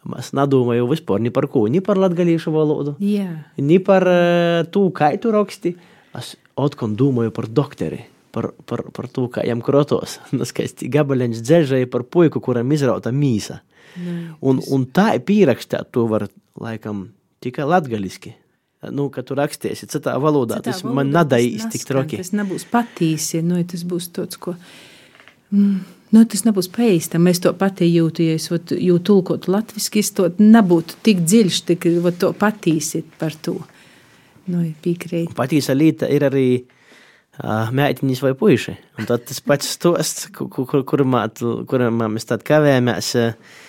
[0.01, 3.27] Nedomāju vispār ni par ko, ni par latviešu valodu, Jā.
[3.61, 5.75] ni par uh, to, kā tu raksti.
[6.17, 8.01] Es atkal domāju par doktori,
[8.33, 10.17] par, par, par to, kā viņam krotos.
[10.49, 13.61] Skaisti gabaliņš dzēžēja par puiku, kuram izrauta mīsa.
[14.01, 16.29] Nē, Un, un tā pierakstīt, to var
[16.59, 17.09] laikam
[17.43, 18.33] tikai latgaliski.
[18.89, 22.17] Nu, kad tu rakstīsi citā valodā, Citā tas valodā man tas nedaiīs tik troki.
[22.17, 24.55] Tas nebūs patīsi, nu, tas būs tāds, ko.
[25.53, 25.83] Mm.
[26.11, 27.29] Nu, tas nebūs paīstam.
[27.31, 31.59] Es to pati jūtu, ja es ot, jūtu tulkotu latviski, es to nebūtu tik dziļš,
[31.69, 33.55] tik ot, to patīsit par to.
[34.51, 35.31] Nu, piekrīt.
[35.37, 38.75] Patīsa lieta ir arī uh, meitiņas vai puiši.
[38.99, 43.59] Un tad tas pats stosts, kur, kur, tu- kurumā mēs tad kavējamies, uh,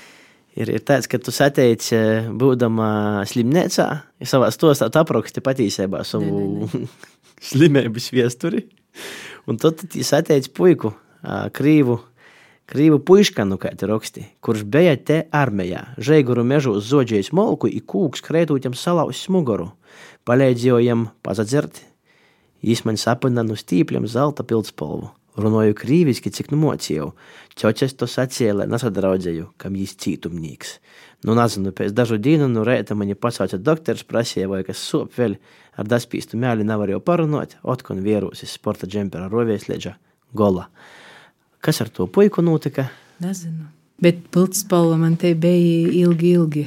[0.58, 1.98] ir, ir tāds, ka tu sateici,
[2.42, 3.88] būdama slimnīcā,
[4.26, 6.66] savā stostā apraksti patīsībā savu
[7.52, 8.66] slimības viesturi.
[9.46, 10.92] Un tad tu sateici puiku,
[11.54, 12.00] krīvu,
[12.70, 18.24] krīvu puiškanu, kā te raksti, kurš bija te armijā, žēguru mežu zodžējis molku, i kūks
[18.26, 19.72] krētūķam salauzis muguru.
[20.28, 21.82] Palīdzējām pazadzert,
[22.62, 25.10] Jis man sapina no stīpļiem zelta pildspalvu.
[25.42, 27.08] Runāju krīviski, cik nu mocīju.
[27.58, 28.06] Čočes to
[28.54, 30.78] lai nesadraudzēju, kam jis cītumnīgs.
[31.24, 35.36] Nu, nezinu, pēc dažu dienu no rēta mani pasauca doktors, prasīja, vai kas sop vēl
[35.76, 39.96] ar daspīstu mēli nevar jau parunāt, otkon vierusis sporta džempera roviesliedža
[40.34, 40.68] gola.
[41.62, 42.88] Kas ar to puiku notika?
[43.22, 43.68] Nezinu.
[44.02, 46.64] Bet pilspalva man te bija ilgi, ilgi.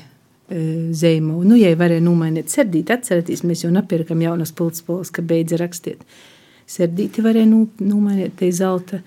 [0.47, 0.59] e,
[0.95, 1.41] Zīmu.
[1.43, 6.03] Nu, ja varēja nomainīt sērdīti, atcerieties, mēs jau nopirkam jaunas pilspalvas, ka beidza rakstīt.
[6.69, 9.01] Sērdīti varēja nu, nomainīt te zelta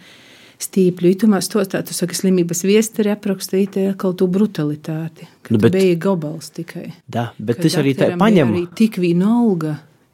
[0.60, 1.12] stīpļu.
[1.14, 5.28] Itumā stostā, tu saki, slimības viesturi aprakstīt atkal to brutalitāti.
[5.42, 6.92] Ka Nu, bet- bija gobals tikai.
[7.08, 8.52] Da, bet tas arī tā paņem.
[8.52, 9.30] Arī tik viena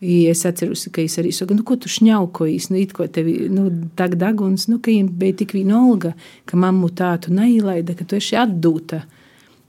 [0.04, 3.48] I Es atceros, ka es arī saku, nu, ko tu šņaukojies, nu, it ko tevi,
[3.52, 6.12] nu, dag daguns, nu, ka viņam bija tik viena alga,
[6.44, 9.04] ka mammu tātu neilaida, ka tu esi atdūta.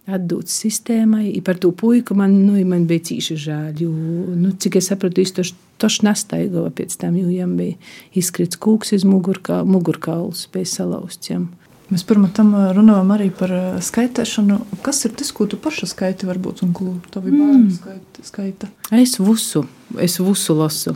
[0.06, 3.80] Atdūts sistēmai, I par to puiku man, nu, man bija cīši žēl.
[3.82, 3.90] Jo,
[4.38, 7.80] nu, cik es sapratu, viņš to nestaigāja pēc tam, jo viņam bija
[8.14, 11.32] izkrits kūks iz mugurkā, mugurkauls, bija salauzts.
[11.32, 11.50] Jam.
[11.92, 14.58] Mēs pirmā tam ā, runājam arī par ā, skaitēšanu.
[14.86, 18.26] Kas ir tas, ko tu paša skaiti, varbūt, un ko tavi bērni skaita?
[18.26, 18.70] skaita?
[18.96, 19.68] Es visu,
[20.02, 20.96] es visu lasu.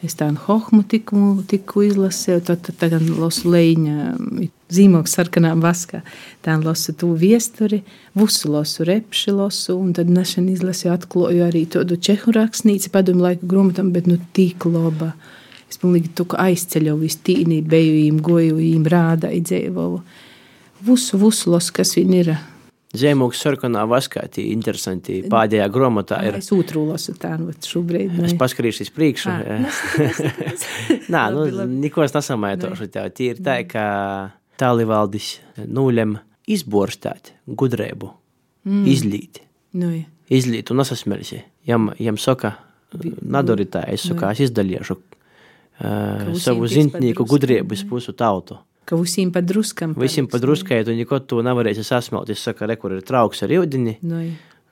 [0.00, 4.06] Es tādu hohmu tikko, tikko izlasīju, tad, tad tagad lasu leņķa,
[4.72, 6.00] zīmogu sarkanā vaskā.
[6.46, 7.82] Tā lasu to viesturi,
[8.16, 13.50] visu lasu repši lasu, un tad nesen izlasīju, atklāju arī tādu čehu rakstnīcu padomu laiku
[13.50, 15.12] grāmatam, bet nu tik laba.
[15.12, 15.39] Es
[15.78, 20.00] pilnīgi tu aizceļoju, visu tīni, beju goju viņiem, rādāju, dzīvoju.
[20.86, 22.32] Visu, visu kas viņi ir.
[22.90, 25.20] Zemūks sarkanā vaskā, tie interesanti.
[25.30, 26.40] Pēdējā grāmatā ir.
[26.40, 28.16] Es otru lasu tādu šobrīd.
[28.18, 29.34] Es nu, paskrīšu uz priekšu.
[31.10, 31.76] Nu, Labi, labi.
[31.84, 33.08] neko es nesamētošu tev.
[33.14, 33.84] Tie ir tā, ka
[34.58, 36.16] tālivaldis nulem
[36.50, 38.10] izborstāt gudrību,
[38.66, 38.82] mm.
[38.90, 39.40] izlīt,
[39.78, 39.92] Nu,
[40.30, 41.44] izlīt un nesasmersi.
[41.68, 42.56] Jam, jam saka,
[43.22, 44.96] nadori tā, es saku, es izdalīšu
[45.80, 48.58] uh, savu zintnieku gudrību pusu tautu.
[48.84, 49.94] ka visiem pa druskam.
[49.94, 52.30] Visiem pa druskai, tu neko tu nevarēsi sasmelt.
[52.30, 53.98] Es saku, re, kur ir trauks ar ūdeni.
[54.02, 54.24] Nu,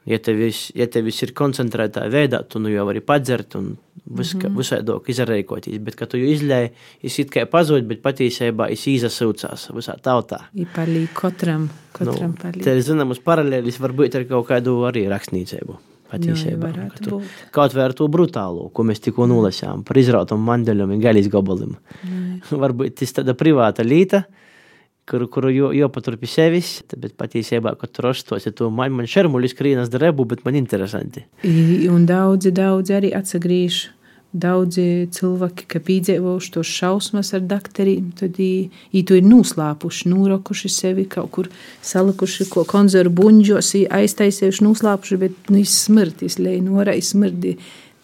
[0.08, 3.76] Ja tev, viss, ja tev viss ir koncentrētā veidā, tu nu jau vari padzert un
[4.06, 4.56] vis, mm -hmm.
[4.56, 5.78] visādāk izreikoties.
[5.78, 6.70] Bet, kad tu jau izlēji,
[7.02, 10.38] es it kā pazūd, bet patiesībā es izsaucās visā tautā.
[10.74, 12.64] palīdz katram, katram Nu, palīdz.
[12.64, 15.76] te ir zināmas paralēlis varbūt ar kaut kādu arī rakstniecību.
[16.10, 16.70] Patiesībā.
[17.04, 17.20] tu-.
[17.52, 21.76] Kaut vai ar to brutālo, ko mēs tikko nolasījām par izrautam mandeļam un gaļas gabalim.
[22.64, 24.22] Varbūt tas tāda privāta līta,
[25.08, 29.08] kuru, kuru jo, jopatur pie sevis, bet patiesībā, kad tu rastos, ja tu man, man
[29.08, 31.24] šermuļi skrīnas drebu, bet man interesanti.
[31.44, 33.86] I- Un daudzi, daudzi arī atsagriež.
[34.28, 41.06] Daudzi cilvēki, kas piedzīvojuši tos šausmas ar dakteriem, tad viņi to ir noslēpuši, norokuši sevi
[41.08, 41.46] kaut kur,
[41.80, 47.54] salikuši ko konzervu buļģos, aiztaisījuši, noslēpuši, bet nu, izsmirti, izlēja norā, izsmirti.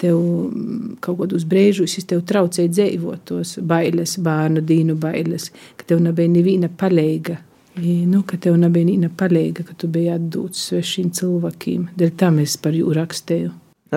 [0.01, 6.33] Tev mm, kaut kādos brīžos, traucēju dzīvot tos bailes, bērnu dīnu bailes, ka tev nebija
[6.33, 7.37] neviena palīga.
[7.77, 11.91] Nu, ka tev nebija neviena palīga, ka tu biji atdūts svešiem cilvēkiem.
[12.01, 13.53] Dēļ tam es par jū rakstīju.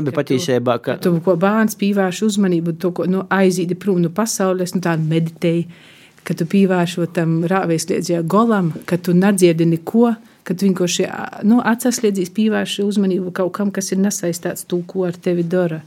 [0.05, 4.09] Ka tu- patiesībā, ka Tu ko bērns pievērš uzmanību, to, ko nu, aizīdi prom no
[4.09, 5.65] pasaules, nu, tādu meditēji,
[6.27, 11.07] ka tu pievērš tam rāvēsliedzījā golam, ka tu nedzirdi neko, ka tu vienkārši
[11.47, 15.81] nu, atsasliedzīs pievērš uzmanību kaut kam, kas ir nesaistāts to, ko ar tevi dara.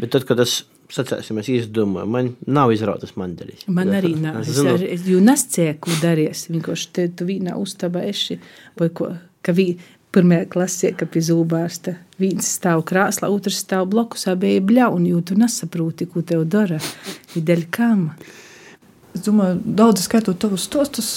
[0.00, 0.62] Bet tad, kad es
[0.94, 3.66] sacēsim, es izdomāju, man nav izrautas mandeļas.
[3.70, 4.40] Man arī nav.
[4.42, 6.46] Es ar, es jau nescēju, ko darīs.
[6.50, 8.38] Vienkārši te tu vienā uztabā esi,
[8.80, 9.12] vai ko,
[9.44, 9.72] ka vi,
[10.14, 15.22] pirmajā klasē, ka pie zūbārsta viens stāv krāslā, otrs stāv blakus, abi ir bļauni, jo
[15.24, 16.80] tu nesaproti, ko tev dara.
[17.34, 18.08] Vidēļ kam?
[19.10, 21.08] Es domāju, daudz skaitot tavus stostus,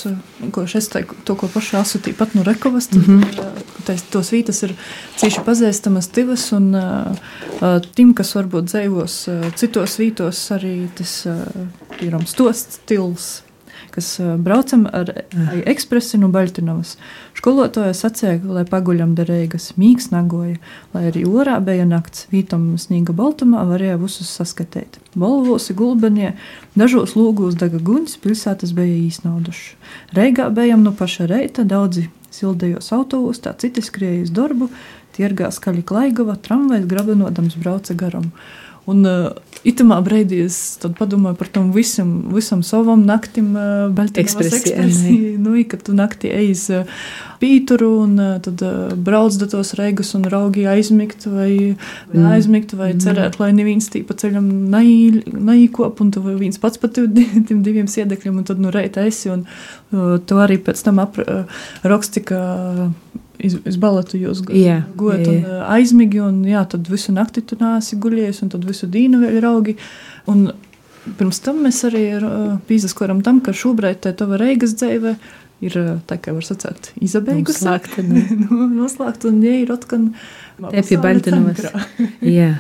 [0.54, 2.88] ko es teiktu, to, ko pašā asūtīju pat no Rekovas.
[2.90, 4.02] Tad, mm -hmm.
[4.12, 4.74] tos vītas ir
[5.18, 11.46] cieši pazīstamas divas, un uh, tim, kas varbūt dzīvos uh, citos vītos, arī tas uh,
[12.02, 13.44] ir stosts stils.
[13.94, 14.08] Kas
[14.42, 15.12] braucam ar
[15.70, 16.96] ekspresi no Baltinovas.
[17.38, 20.56] Skolotāja sacīja, lai paguļam derīgas mīgs nagoja,
[20.96, 24.98] lai arī orā bija nakts, vītam snīga baltumā varēja visus saskatīt.
[25.14, 26.34] Balvosi gulbenie,
[26.74, 29.78] dažos lūgos daga guņas, pilsētas bija īsnauduši.
[30.18, 34.72] Reigā bijām no paša reita, daudzi sildējos autobus, tā citi skrēja uz darbu,
[35.14, 38.32] tirgā skaļi klaigava, tramvajs grabenodams brauca garam.
[38.92, 39.30] Un uh,
[39.64, 40.58] itamā brīdī es
[41.00, 45.38] padomāju par tom visam, visam savam naktim uh, Baltijas Ekspresijai.
[45.40, 46.84] Nu, i, kad tu naktī ejies uh,
[47.40, 52.20] pīturu un uh, tad uh, brauc do tos reigus un raugi aizmigt vai Mm.
[52.20, 52.26] mm.
[52.36, 57.08] aizmigt vai cerēt, lai neviens tī pa ceļam naīkop un tu viens pats pa tev
[57.14, 61.00] di- tiem diviem siedekļiem un tad nu reita esi un uh, tu arī pēc tam
[61.04, 61.46] ap, uh,
[61.88, 62.42] raksti, ka
[63.44, 68.44] iz, iz balatu jūs jā, un aizmigi un jā, tad visu nakti tu nāsi guļies
[68.46, 69.78] un tad visu dīnu vēl raugi
[70.32, 70.48] un
[71.20, 72.04] pirms tam mēs arī
[72.68, 75.18] pīzaskoram tam, ka šobrīd te tava reigas dzīve
[75.64, 75.78] ir
[76.08, 77.64] tā kā var sacēt izabeigusi.
[77.64, 78.24] Noslēgta, nu.
[78.44, 80.12] nu, noslēgt un ja ir otkan
[80.64, 81.64] Te pie Baltinovas.
[82.38, 82.52] Jā,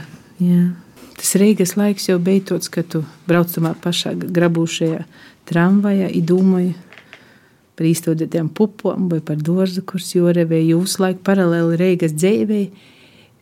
[0.41, 0.61] jā.
[1.13, 5.03] Tas Rīgas laiks jau bija tāds, ka tu brauc tamā pašā grabūšajā
[5.47, 6.73] tramvajā, domāji
[7.77, 10.15] par īstenotiem pupām vai par dārzu, kurš
[10.49, 12.67] vai jūsu laiku paralēli Rīgas dzīvei.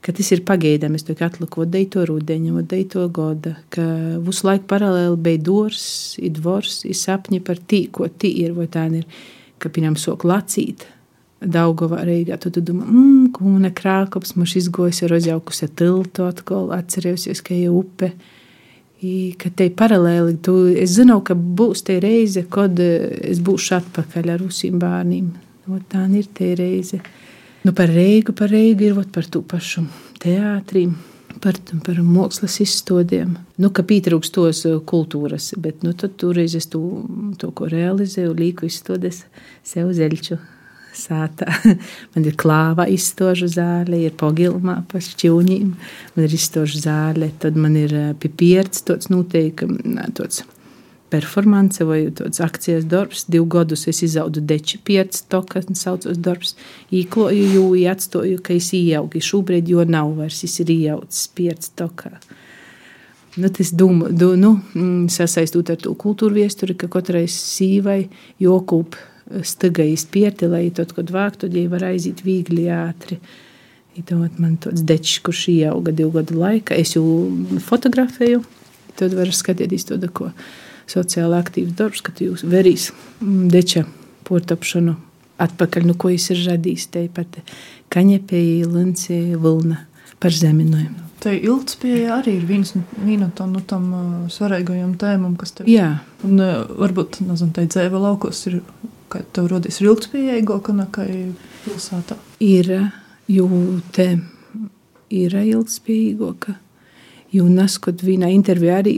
[0.01, 3.83] Ka tas ir pagaidāms, to atliku deito rudeņa, deito gada, ka
[4.25, 5.83] visu laiku paralēli bija dors,
[6.17, 9.05] ir dvors, ir sapņi par tī, ko tī ir, vai tā ir,
[9.61, 10.87] ka piemēram sok lacīt,
[11.41, 17.41] Daugavā Rīgā, tad tu domā, mmm, kūna krākops, mums izgojas ar uzjaukusi tiltu atkal, atcerējusies,
[17.45, 18.11] ka ir upe.
[18.13, 18.40] I,
[19.41, 24.35] ka te paralēli, tu, es zinu, ka būs te reize, kad eh, es būšu atpakaļ
[24.35, 25.31] ar usīm bērniem.
[25.71, 27.01] Ot, tā ir te reize.
[27.65, 29.85] Nu, par Rīgu, par Rīgu ir ot, par to pašu
[30.21, 30.93] teātriem.
[31.41, 33.33] Par, par mākslas izstādēm.
[33.57, 36.81] Nu, ka pietrūkst tos eh, kultūras, bet nu, toreiz es to,
[37.41, 39.23] to ko realizēju, līku izstādes
[39.65, 40.37] sev zeļķu
[41.01, 41.49] sātā.
[42.13, 45.75] Man ir klāva izstāžu zāle, ir pogilmā pa šķūņiem,
[46.15, 49.69] man ir izstāžu zāle, tad man ir eh, pipierts tāds noteikti,
[50.17, 50.43] tāds
[51.11, 53.25] performance vai tāds akcijas darbs.
[53.31, 56.55] Divu gadus es izaudu deči pierts, to, kas saucas darbs.
[56.95, 59.23] Īkloju, jo atstoju, ka es ieaugi.
[59.31, 62.15] Šobrīd jo nav vairs, es ir iejaucis pierts tokā.
[63.39, 64.57] Nu, tas doma, du, nu,
[65.11, 68.01] sasaistot ar to kultūru viesturi, ka katrai sīvai
[68.43, 68.97] jokūp
[69.47, 73.19] stiga izpieti, lai tad, kad vāk, tad jau var aiziet viegli ātri.
[74.07, 77.03] Tad man tāds dečs, kurš ieauga divu gadu laikā, es jau
[77.67, 78.39] fotografēju,
[78.99, 80.31] tad var skatīties to, ko
[80.91, 83.85] sociāli aktīvs darbs, kad jūs verīs mm, deča
[84.27, 84.95] portapšanu
[85.41, 87.39] atpakaļ, nu, ko jūs ir radījis, te pat
[87.93, 89.85] kaņepēji, linci, vilna
[90.21, 91.07] par zeminojumu.
[91.21, 95.99] Te ilgspēja arī ir viens, viena no nu, tam uh, svarīgajām tēmām, kas tev Jā.
[96.25, 98.61] Un, uh, varbūt nezinu, tā dzīve laukos ir,
[99.11, 101.07] ka tev rodīs ir ilgspējīgāka nekā
[101.65, 102.17] pilsētā.
[102.43, 102.71] Ir,
[103.31, 103.47] jo
[103.95, 104.07] te
[105.11, 106.55] ir ilgspējīgāka.
[107.31, 108.95] Jo neskot vienā intervijā arī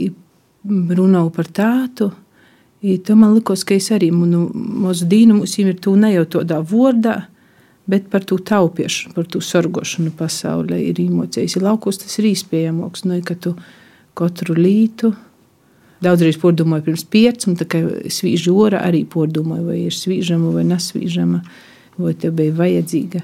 [0.64, 2.10] runāju par tādu.
[2.84, 6.58] To man likās, ka es arī manu mazu dīnu mums ir tu ne jau tādā
[6.60, 7.14] vārdā,
[7.88, 11.56] bet par to taupiešanu, par to sorgošanu pasaulē ir īmocējis.
[11.56, 13.54] Ja laukos tas ir īspējamāks, nu, ka tu
[14.18, 15.14] katru lītu.
[16.04, 17.82] Daudzreiz pordomāju pirms pieciem, tā kā
[18.12, 21.42] svīža ora arī pordomāju, vai ir svīžama vai nesvīžama,
[21.98, 23.22] vai tev bija vajadzīga,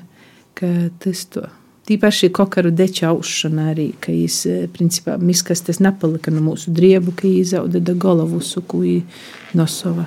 [1.02, 1.46] tas to.
[1.90, 7.26] Tīpaši kokaru deča aušana arī, ka jis, principā, miskas tas nepalika no mūsu driebu, ka
[7.26, 8.84] jī zauda da golavu suku
[9.58, 10.04] no sava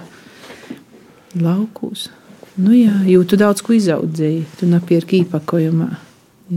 [1.36, 2.08] laukūs.
[2.62, 4.46] Nu jā, jo tu daudz ko izaudzēji.
[4.60, 5.90] Tu nopirki īpakojumā,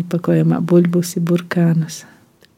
[0.02, 2.02] īpakojumā buļbuļs, burkānus.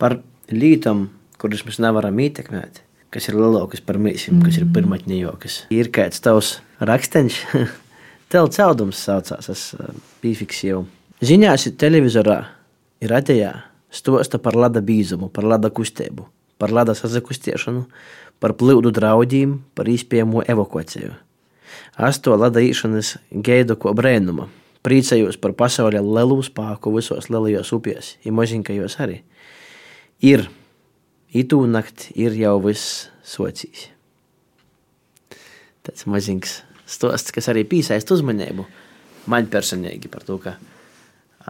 [0.03, 0.19] Par
[0.51, 1.07] lītām,
[1.39, 2.83] kuras mēs nevaram ietekmēt,
[3.15, 4.47] kas ir lielākas par mīsīm, mm.
[4.47, 4.75] kas ir mhm.
[4.77, 5.59] pirmatņējokas.
[5.75, 7.41] Ir kāds tavs raksteņš,
[8.33, 9.93] tev caudums saucās, es eh,
[10.25, 10.85] pīfiksēju.
[11.25, 12.39] Ziņās televizorā
[13.03, 13.53] ir atejā
[13.91, 16.29] stosta par lada bīzumu, par lada kustību,
[16.61, 17.87] par lada sazakustiešanu,
[18.39, 21.17] par plūdu draudiem, par īspējamo evakuāciju.
[22.09, 24.47] Es to ladīšanas gaidu ko brēnumu.
[24.87, 29.19] Priecājos par pasaules lielu spēku visos lielajos upēs, ir maziņkajos arī.
[30.23, 30.47] Ir,
[31.35, 33.89] itū nakti ir jau viss sociīs.
[35.85, 36.57] Tas maziņš
[36.89, 38.67] stosts, kas arī piesaista uzmanību
[39.29, 40.57] man personīgi par to, ka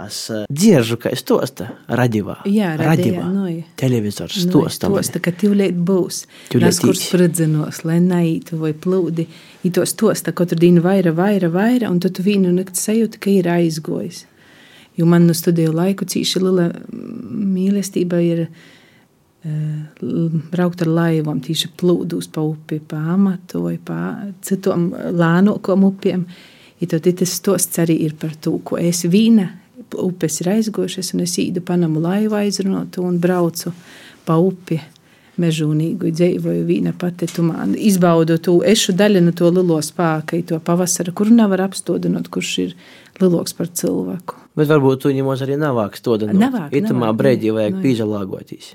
[0.07, 1.67] Es dzirdu, ka es tostu
[1.99, 2.37] radījumā.
[2.51, 3.25] Jā, radījumā.
[3.33, 3.65] No, ja.
[3.81, 4.93] Televizors stostam.
[4.93, 6.21] Nu, tosta, ka tūlīt būs.
[6.53, 9.27] Tas, kur spridzenos, lai naitu vai plūdi.
[9.67, 13.33] I tos tosta katru dienu vaira, vaira, vaira, un tad tu vienu nakti sajūti, ka
[13.33, 14.25] ir aizgojis.
[14.99, 18.47] Jo man no studiju laiku cīši liela mīlestība ir
[19.45, 23.99] braukt ar laivām, tīši plūdus pa upi, pa amatu vai pa
[24.43, 26.27] citom lānokom upiem.
[26.79, 29.49] I tad tas stosts arī ir par to, ko es vīna
[29.97, 33.73] upes ir aizgojušas, un es īdu panamu laivu aizrunātu un braucu
[34.27, 34.81] pa upi.
[35.39, 37.63] Mežonīgu dzīvoju, viena pati tumā.
[37.79, 42.73] Izbaudu to ešu daļu no to lielo spēku, to pavasara, kuru nevar apstādināt, kurš ir
[43.23, 44.35] lielāks par cilvēku.
[44.59, 46.73] Bet varbūt ņemos arī navāk stādināt.
[46.75, 48.73] Itamā brīdī vajag pīžalāgoties.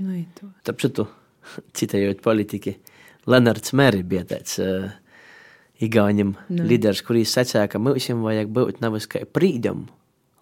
[0.64, 1.08] Tāpēc tu,
[1.78, 2.76] citējot politiķi,
[3.32, 4.92] Lenards Meri bija tāds uh,
[5.84, 6.66] Igauņam no.
[6.70, 9.88] līderis, kurīs sacīja, ka mums vajag būt nevis kā prīdam,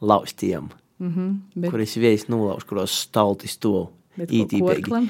[0.02, 0.70] laustiem,
[1.00, 1.72] mm -hmm, bet...
[1.72, 5.08] kuras viejas nolauž, kuros stalti stūv ītīpīgi.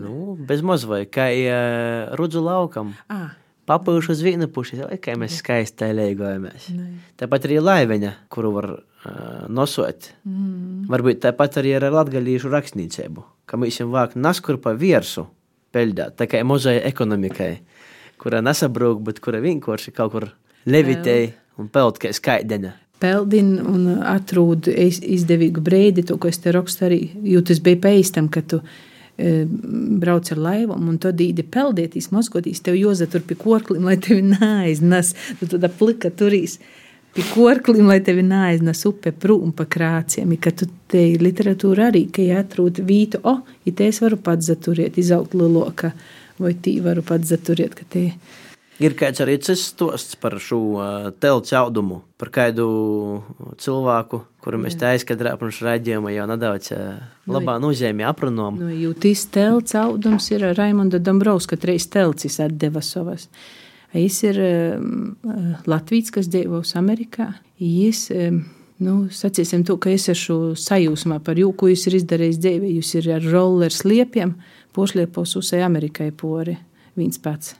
[0.00, 2.94] Nu, bez maz vai kā uh, rudzu laukam.
[3.08, 3.34] Ah.
[3.64, 6.66] Papūšu uz vienu pusi, kā mēs skaisti lēgojamies.
[7.20, 8.82] Tāpat arī laiveņa, kuru var uh,
[9.48, 10.10] nosot.
[10.28, 10.84] Mm.
[10.92, 15.26] Varbūt tāpat arī ar latgalīšu rakstniecību, ka mēs jau vāk naskur pa viersu
[15.74, 17.52] peļdāt, tā kā mazai ekonomikai,
[18.20, 20.30] kura nesabrūk, bet kura vienkārši kaut kur
[20.68, 26.88] levitēja un peld kā skaideņa peldina un atrod izdevīgu brīdi, to, ko es te rakstu
[26.88, 28.66] arī, jo tas bija pēc tam, kad tu e,
[29.16, 35.12] brauc ar laivām, un tad īdi peldētīs, mazgotīs, tev jāzatur pie korklim, lai tevi neaiznes,
[35.38, 36.58] tu tāda plika turīs
[37.14, 42.26] pie korklim, lai tevi neaiznes upe prūm pa krāciem, ka tu te literatūra arī, ka
[42.26, 45.92] jāatrūt vītu, o, oh, ja te es varu pats zaturiet, izaugt liloka,
[46.42, 48.08] vai tī varu pats zaturiet, ka te...
[48.08, 48.43] Ir
[48.98, 52.66] kāds arī cits stosts par šo uh, telcu audumu, par kādu
[53.62, 56.96] cilvēku, kuru mēs tā aizkadrā pirms raidījuma jau nedaudz uh,
[57.30, 58.58] labā nozīmē aprunām.
[58.58, 63.28] Nu, jūtīs telts audums ir Raimonda Dombrovska, treis telcis atdeva savas.
[63.94, 67.30] Viņš ir uh, Latvijas, kas dzīvos Amerikā.
[67.62, 68.04] Viņš,
[68.82, 72.76] nu, sacīsim to, ka es esmu sajūsmā par jū, ko jūs ir izdarījis dzīvē.
[72.80, 74.34] Jūs ir ar roller sliepiem,
[74.74, 76.58] pošliepos uzai Amerikai pori,
[76.98, 77.54] viens pats.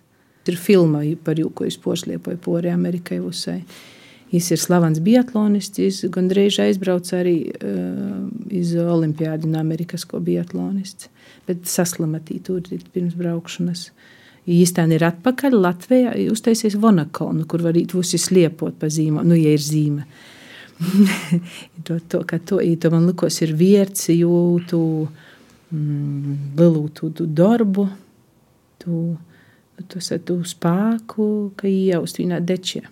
[0.45, 3.63] Ir filma par jū, ko viņš pošliepoja pori Amerikai uzai.
[4.35, 11.09] Viņš ir slavens biatlonists, viņš gandrīz aizbrauca arī uh, iz olimpiādi no Amerikas, ko biatlonists,
[11.47, 13.89] bet saslamatī tur pirms braukšanas.
[14.45, 19.55] Īstenībā ir atpakaļ Latvijā, uztaisies Vonakonu, kur var īt visi sliepot pa zīmām, nu, ja
[19.57, 20.05] ir zīme.
[21.87, 24.81] to, to, to, to man likos ir vierts, jūtu
[25.71, 26.83] mm, lielu
[27.39, 27.87] darbu,
[28.83, 29.05] tu
[30.15, 31.27] ir tu spēku,
[31.59, 32.85] ka iejaust viņā dečie.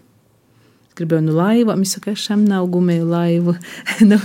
[0.88, 3.54] Es gribēju nu laivu, viņš saka, šam nav gumiju laivu.
[4.10, 4.18] nu,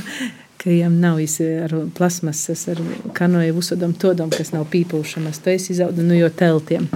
[0.58, 1.22] ka viņam nav
[1.64, 2.82] ar plasmasas, ar
[3.16, 5.40] kanoju uzsodam todam, kas nav pīpūšanas.
[5.44, 6.90] To es izaudu nu jo teltiem.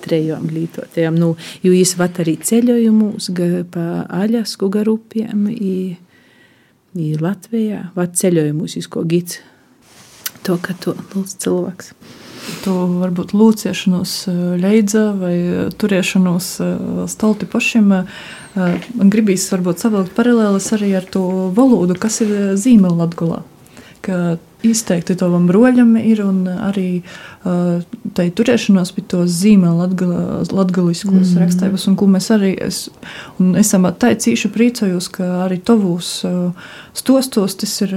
[0.00, 1.18] Trejām lītotajām.
[1.20, 3.26] Nu, jo es vat arī ceļojumus
[3.68, 5.74] pa Aļasku garupiem i,
[6.96, 7.90] i Latvijā.
[7.98, 9.42] Vat ceļojumus, ko gids
[10.46, 11.92] to, ka to lūdz cilvēks.
[12.64, 14.14] To varbūt lūciešanos
[14.60, 15.34] leidza vai
[15.80, 16.50] turēšanos
[17.10, 17.94] stalti pašiem.
[19.12, 21.24] Gribīs varbūt savilkt paralēlis arī ar to
[21.56, 23.42] valodu, kas ir zīmēla latgulā.
[24.04, 27.02] Ka izteikti tavam broļam ir un arī
[28.16, 29.88] tai turēšanos pie tos zīmēla
[30.52, 31.40] latgaliskos mm.
[31.40, 32.86] rakstības, un ko mēs arī es,
[33.40, 36.12] un esam tā cīši priecājos, ka arī tavūs
[37.00, 37.96] stostos tas ir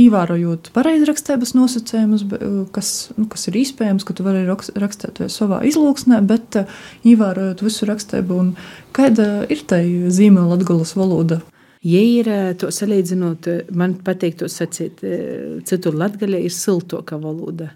[0.00, 2.24] Ievērojot pareizrakstības nosacījumus,
[2.74, 6.60] kas, nu, kas ir iespējams, ka tu vari rakstīt savā izlūksnē, bet
[7.08, 8.42] ievērojot visu rakstību,
[8.96, 11.40] kāda ir tā zīmēla latgales valoda.
[11.80, 12.28] Ja ir
[12.60, 15.00] to salīdzinot, man patīk to sacīt,
[15.64, 17.70] citur latgaļa ir siltoka valoda.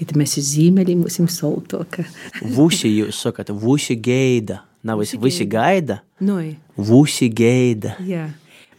[0.00, 2.02] Ja mēs esam zīmeļi, mums ir siltoka.
[2.56, 4.64] Vusi jūs sakat, vusi gaida.
[4.84, 6.02] Nav visi, visi gaida?
[6.20, 6.56] Noi.
[6.76, 7.94] Vusi gaida.
[8.04, 8.26] Jā.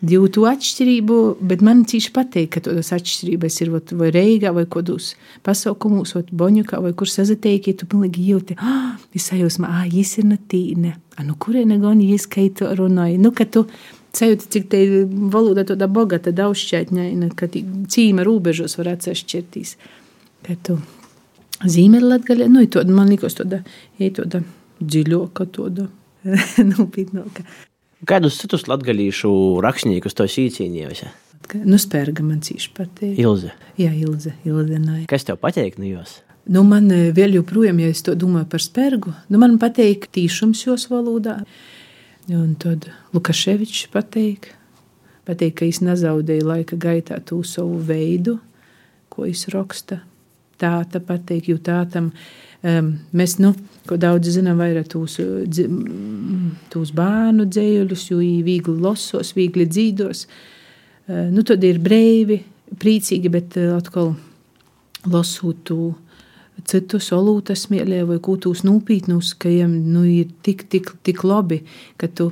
[0.03, 1.17] Jūtu atšķirību,
[1.47, 5.13] bet man cīši patīk, ka tas atšķirības ir vat, vai Reigā, vai kodos
[5.45, 10.27] pasaukumos, vai Boņukā, vai kur sazatieki, tu pilnīgi jūti, ah, es sajūsmā, ah, jis ir
[10.33, 13.63] natīne, ah, nu kuriene gan jis kaito runāja, nu, ka tu
[14.19, 14.81] sajūti, cik te
[15.31, 19.77] valoda tāda bogata, daudzšķaitņaina, ka cīma rūbežos var atsašķirtīs.
[20.45, 20.77] Ka tu
[21.63, 23.63] zīmēli latgaļa, nu, to, man likos tāda,
[24.01, 24.43] ja tāda
[24.83, 25.87] dziļoka, tāda
[26.73, 27.47] nopietnoka.
[28.05, 29.29] Kādus citus latgaļīšu
[29.65, 31.07] rakstniekus to īcīnījusi?
[31.65, 33.15] Nu, spērga man cīši patīk.
[33.21, 33.51] Ilze.
[33.79, 35.03] Jā, Ilze, Ilze nai.
[35.09, 36.19] Kas tev patīk no jos?
[36.45, 40.85] Nu, man vēl joprojām, ja es to domāju par spērgu, nu, man patīk tīšums jos
[40.91, 41.39] valodā.
[42.29, 44.51] Un tad Lukaševičs patīk,
[45.25, 48.39] patīk, ka viņš nezaudēja laika gaitā to savu veidu,
[49.13, 50.01] ko viņš raksta.
[50.61, 52.11] Tā tā patīk, jo tā tam
[52.61, 53.55] um, mēs, nu,
[53.89, 55.19] ko daudz zinām, vairāk tūs,
[56.73, 60.25] tūs bērnu dzējuļus, jo viņi viegli losos, viegli dzīdos.
[61.05, 62.39] Uh, nu, tad ir brīvi,
[62.81, 64.15] priecīgi, bet uh, atkal
[65.11, 65.93] lasot to
[66.65, 71.61] citu solūta smieļē vai kūtūs nūpītnus, ka jiem nu, ir tik, tik, tik labi,
[72.01, 72.31] ka tu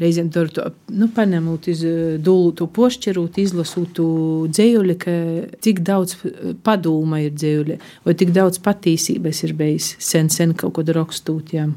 [0.00, 1.82] reizēm tur to nu, paņemot, iz
[2.24, 4.06] dūlūtu pošķirūt, izlasūtu
[4.52, 5.16] dzējuļi, ka
[5.64, 6.16] cik daudz
[6.64, 11.76] padūma ir dzējuļi, vai tik daudz patīsības ir bijis sen, sen kaut rakstūtjām.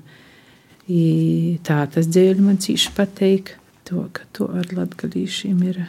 [0.86, 1.04] I
[1.66, 3.56] tā tas dzējuļi man cīši pateik,
[3.90, 5.86] to, ka to ar latgalīšiem ir.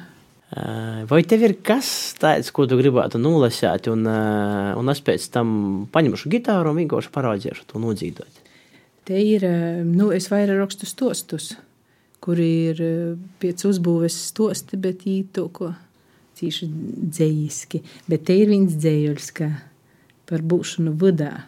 [1.10, 1.88] Vai tev ir kas
[2.22, 5.48] tāds, ko tu gribētu nolasīt, un, un es pēc tam
[5.92, 8.42] paņemšu gitāru un vienkārši parādīšu to nodzīvot?
[9.06, 9.44] Te ir,
[9.86, 11.52] nu, es vairāk rakstu stostus,
[12.26, 12.80] kuri ir
[13.38, 15.70] pēc uzbūves stosti, bet īto, ko
[16.36, 16.68] cīši
[17.14, 17.82] dzējiski.
[18.10, 19.50] Bet te ir viens dzējuļs, ka
[20.26, 21.46] par būšanu vadā.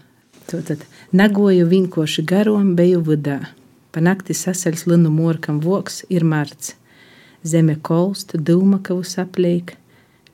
[0.48, 3.40] Tātad nagoju vienkārši garom, beju vadā.
[3.92, 6.76] Pa nakti sasaļs linu morkam voks ir marts.
[7.42, 9.74] Zeme kolst, dūmakavus apliek,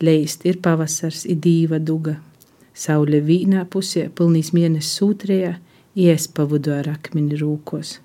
[0.04, 2.18] leist ir pavasars, ir dīva duga.
[2.74, 5.54] Saule vīnā pusē, pilnīs mēnesis sūtrējā,
[5.94, 7.98] ies pavudu ar akmeni rūkos.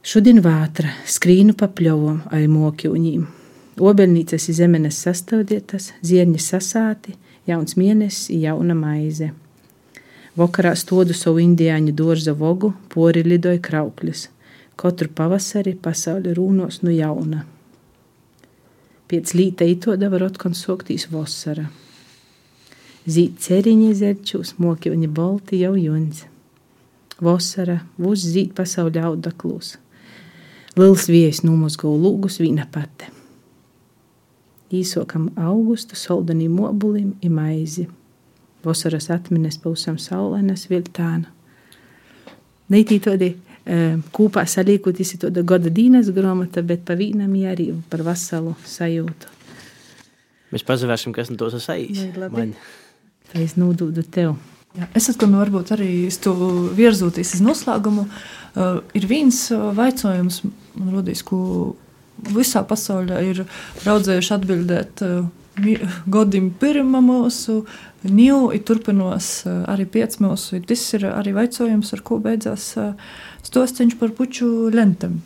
[0.00, 3.28] Šodien vātra, skrīnu pa pļovom ai mokļūņiem.
[3.80, 7.14] Obeļnīcas ir zemenes sastāvdietas, zierņi sasāti,
[7.48, 9.30] jauns mēnesis, jauna maize.
[10.40, 14.28] Vakarā stodu savu indiāņu dārza vogu, pori lidoja krauklis–
[14.80, 17.42] Katru pavasari pasaule rūnos no jauna.
[19.12, 21.66] Pēc līta itoda var otkon soktīs vasara.
[23.04, 26.22] Zīt ceriņi zerčūs, moki viņi balti jau juns.
[27.20, 29.74] Vasara, vūs zīt pasauli audaklūs.
[30.78, 33.10] Liels viejas numozgo lūgus vīna pate.
[34.70, 37.88] Īsokam augustu soldanī mobulim i maizi.
[38.62, 41.32] Vasaras atmines pausam saulainas viltāna.
[42.70, 43.32] Neitī todi
[44.14, 49.34] kopā salīkoties ir tāda gada dīnes grāmata, bet pa vīnam arī par veselu sajūtu.
[50.50, 52.30] Mēs pazavērsim, kas no tos ir sajūta.
[53.30, 54.34] Tā es nodūdu tev.
[54.78, 56.32] Jā, es atkal varbūt arī to
[56.78, 58.06] virzoties uz noslēgumu.
[58.50, 60.42] Uh, ir viens jautājums,
[60.78, 61.74] man rodīs, ko
[62.30, 63.44] visā pasaulē ir
[63.86, 65.04] raudzējuši atbildēt.
[65.06, 65.28] Uh,
[66.08, 67.64] Godim pirmā mūsu
[68.06, 70.60] New ir turpinos arī pieci mūsu.
[70.64, 72.70] Tas ir arī jautājums, ar ko beidzās
[73.44, 75.18] stosceņš par puču lentēm.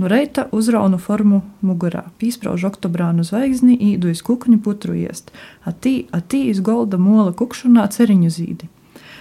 [0.00, 5.28] No reita uzraunu formu mugurā, pīsprauž oktobrānu zvaigzni, īdu iz kukni putru iest,
[5.68, 8.70] atī, atī iz golda mola kukšanā ceriņu zīdi.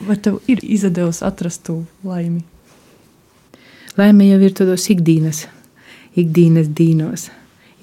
[0.00, 2.42] Vai tev ir izdevies atrast to laimi?
[3.96, 5.46] Laime jau ir tādos ikdienas,
[6.20, 7.30] ikdienas dīnos,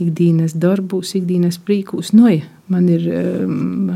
[0.01, 2.11] ikdienas darbos, ikdienas prīkos.
[2.13, 3.89] Noja, man ir, um,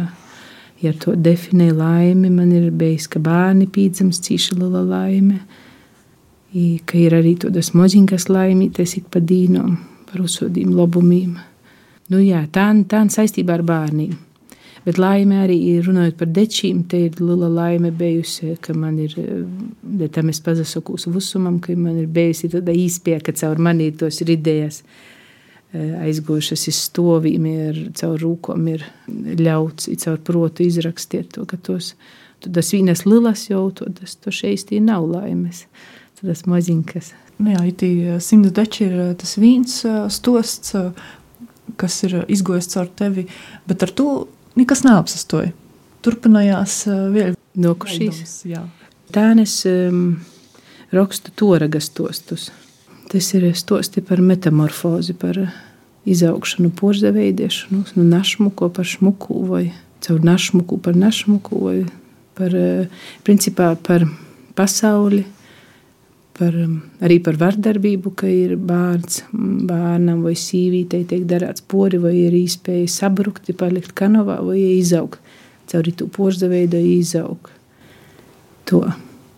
[0.81, 5.43] ja to definē laimi, man ir bijis, ka bērni pīdzams cīši liela laime,
[6.57, 9.75] I, ka ir arī tādas moziņas laimītes ik pa dīnom,
[10.07, 11.35] par uzsodīm labumiem.
[12.07, 14.15] Nu jā, tā, tā saistībā ar bērniem.
[14.87, 19.17] Bet laime arī runājot par dečīm, te ir liela laime bijusi, ka man ir,
[19.83, 24.21] bet tam es pazasakos vusumam, ka man ir bijusi tāda īspēja, ka caur mani tos
[24.23, 24.79] ir idejas
[25.75, 28.85] aizgošas iz stovīm, ir caur rūkom ir
[29.41, 31.91] ļauts, ir caur protu izrakstiet to, ka tos,
[32.45, 35.65] tas vienas lilas jau, to, tas, to šeit nav laimes,
[36.21, 37.11] tas maziņkas.
[37.43, 37.91] Nu jā, itī
[38.23, 39.83] simts deči ir tas viens
[40.15, 40.73] stosts,
[41.77, 43.27] kas ir izgojis caur tevi,
[43.67, 44.09] bet ar to
[44.57, 45.53] nekas neapsastoja.
[46.05, 48.43] Turpinājās uh, vēl nokušīs.
[49.13, 50.19] Tā es um,
[50.93, 52.49] rakstu toragas tostus.
[53.07, 55.39] Tas ir stosti par metamorfozi, par
[56.07, 59.65] izaugšanu, porzaveidēšanu, no nu, našmuku par šmuku vai
[60.03, 61.77] caur našmuku par našmuku vai
[62.37, 62.53] par,
[63.25, 64.05] principā, par
[64.55, 65.25] pasauli,
[66.37, 66.55] par,
[67.03, 72.87] arī par vardarbību, ka ir bērns, bērnam vai sīvītei tiek darāts pori, vai ir iespēja
[72.91, 75.19] sabrukt, palikt kanovā vai izaugt.
[75.67, 77.51] Caur to porza veidu izaugt.
[78.71, 78.85] To.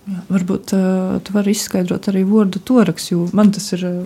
[0.09, 3.97] Jā, varbūt uh, tu vari izskaidrot arī vārdu toraks, jo man tas ir uh,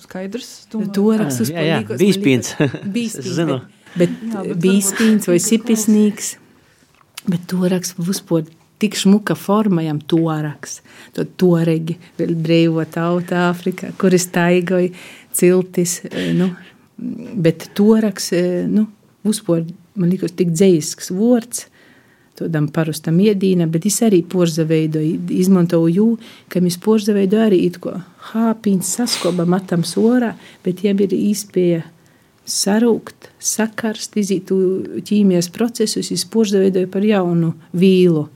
[0.00, 0.50] skaidrs.
[0.72, 2.00] Toraks uz palīgos.
[2.00, 2.54] Bīspīns.
[2.96, 3.38] Bīspīns.
[3.40, 3.62] bet,
[3.96, 6.34] bet, bet bīspīns vai sipisnīgs.
[7.22, 8.50] Bet toraks uzpod
[8.82, 10.80] tik šmuka forma jam toraks,
[11.16, 14.92] to toregi, vēl brīvo tauta Āfrikā, kur es taigoju
[15.32, 16.50] ciltis, e, nu,
[16.98, 18.88] bet toraks, e, nu,
[19.28, 19.62] uzpor,
[19.94, 21.68] man liekas, tik dzējisks vords,
[22.38, 26.06] tādam parastam iedīnam, bet es arī porza veidoju, izmantoju jū,
[26.50, 27.94] ka mēs porza veidoju arī it ko
[28.32, 30.32] hāpiņas saskoba matam sorā,
[30.64, 31.82] bet jiem ir īspēja
[32.48, 38.26] sarūkt, sakarst, izīt ķīmijas procesus, es porza veidoju par jaunu vīlu,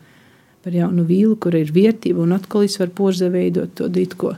[0.67, 4.33] par jaunu vīlu, kur ir vērtība, un atkal es varu porza veidot to ditko,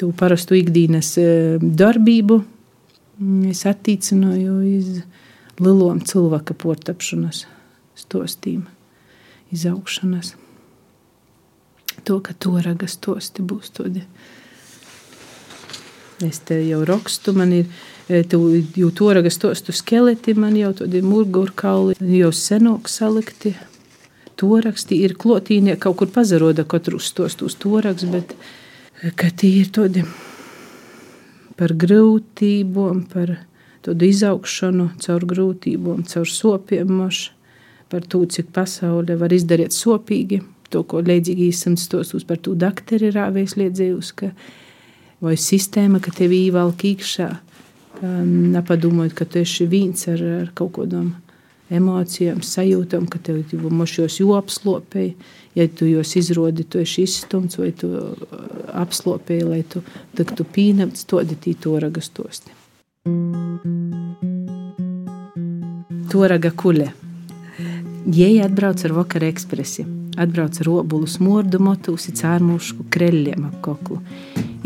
[0.00, 1.26] to parastu ikdienas e,
[1.60, 2.38] darbību.
[3.50, 5.02] Es attīcināju iz
[5.60, 7.42] lielom cilvēka portapšanas
[8.00, 8.64] stostīm,
[9.52, 10.32] izaugšanas.
[12.08, 14.06] To, ka to ragas tosti būs todi.
[16.24, 17.68] Es te jau rakstu, man ir
[18.08, 23.58] e, jau to ragas tostu skeleti, man jau tādi murgurkauli, jau senok salikti,
[24.40, 28.34] toraksti ir klotīnie, kaut kur pazaroda katru stos uz toraks, bet
[29.16, 30.04] ka tie ir tādi
[31.56, 33.38] par grūtībām, par
[33.86, 37.30] tādu izaugšanu caur grūtībām, caur sopiem moš,
[37.92, 43.12] par to, cik pasaule var izdarīt sopīgi, to, ko leidzīgi esam stostus par to dakteri
[43.14, 44.32] rāvēs liedzējus, ka
[45.22, 47.28] vai sistēma, ka tev īvalk īkšā,
[48.02, 51.14] nepadomājot, ka tu esi viens ar, ar kaut kodām
[51.70, 55.16] emocijām, sajūtām, ka tev mošos jau apslopēji.
[55.56, 58.26] Ja tu jos izrodi, tu esi izstumts vai tu uh,
[58.76, 59.80] apslopēji, lai tu
[60.16, 62.52] tiktu pīnamts, to ditī to ragas tosti.
[66.12, 66.90] Toraga kuļa.
[68.06, 69.86] Jēja atbrauc ar vakara ekspresi.
[70.16, 73.98] Atbrauc ar obulu smordu motus, cārmušku kreļļiem ap koklu.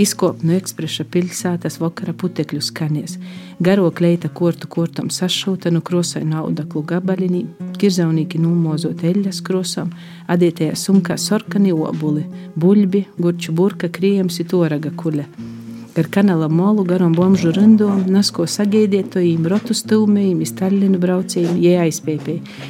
[0.00, 3.18] Izkop no ekspresa pilsētas vakara putekļu skanies.
[3.60, 7.42] Garo kleita kortu kortam sašūta no krosainu audaklu gabalinī,
[7.76, 9.92] kirzaunīgi numozot eļas krosam,
[10.32, 12.24] adētajā sumkā sorkani obuli,
[12.56, 15.28] buļbi, gurču burka, krījams itoraga kuļa.
[15.92, 22.68] Gar kanāla molu garam bomžu rindom, nasko sagēdietojiem, rotu stūmējiem, iztaļinu braucējiem, jē aizpēpēji.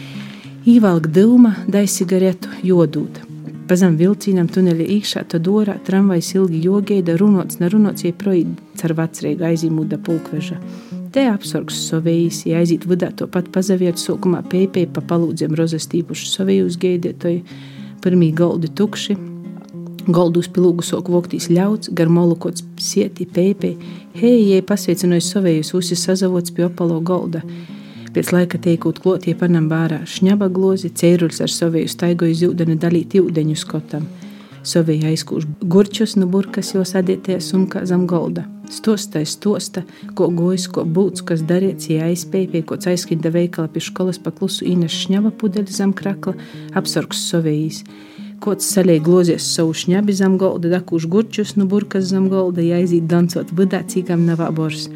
[0.75, 3.30] Īvalk dūma, dai cigaretu, jodūta.
[3.71, 9.47] Pazem vilcienam tuneļa iekšā, tad orā tramvajs ilgi jogaida, runots, nerunots, ja projīt car vecreigu
[9.47, 10.59] aizīmūda pulkveža.
[11.15, 16.81] Te apsorgs sovējis, ja aiziet vidā to pat pazaviet, sākumā pēpēji pa palūdziem rozastīpuši sovējus
[16.83, 17.45] gaidētoji,
[18.03, 19.21] pirmī galdi tukši,
[20.11, 23.75] Goldus pilūgu soku voktīs ļauts, gar molukots sieti, pēpē,
[24.17, 27.45] hei, jai pasveicinojas savējus, usi sazavots pie opalo golda.
[28.11, 33.55] Pēc laika teikot klotie panam bārā šņaba glozi, cēruļs ar savēju staigoju zīdeni dalīt ūdeņu
[33.59, 34.09] skotam.
[34.67, 38.49] Savēja aizkūš gurčus no burkas jau sadietie sumkā zem golda.
[38.71, 39.85] Stosta stosta,
[40.19, 44.67] ko gojas, ko būts, kas darīts, ja aizspēja pie kods aizskinda veikala pie skolas paklusu
[44.67, 46.35] īnes šņaba pudeļi zem krakla,
[46.75, 47.85] apsargs savējīs.
[48.43, 53.07] Kods salēja glozies savu šņabi zem golda, dakūš gurčus no burkas zem golda, ja aiziet
[53.07, 54.89] dancot vidā, cīkam nav abors.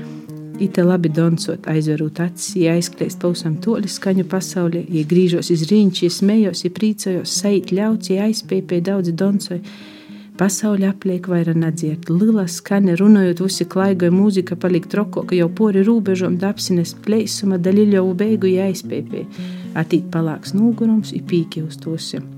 [0.59, 6.05] Ite labi doncot, aizverot acis, ja aizkliest pausam toļi skaņu pasaulē, ja grīžos iz rīņķi,
[6.07, 9.65] ja smējos, ja prīcojos, sajūt ļauts, ja aizpēpēja daudzi doncoji.
[10.39, 15.83] Pasaule apliek vaira nedzird, lila skane runājot, visi klaigoja mūzika paliek troko, ka jau pori
[15.87, 19.49] rūbežom dapsines pleisuma daļiļovu beigu ja aizpēpēja.
[19.79, 22.31] Atīt palāks nūgurums, i pīki uz tosiem.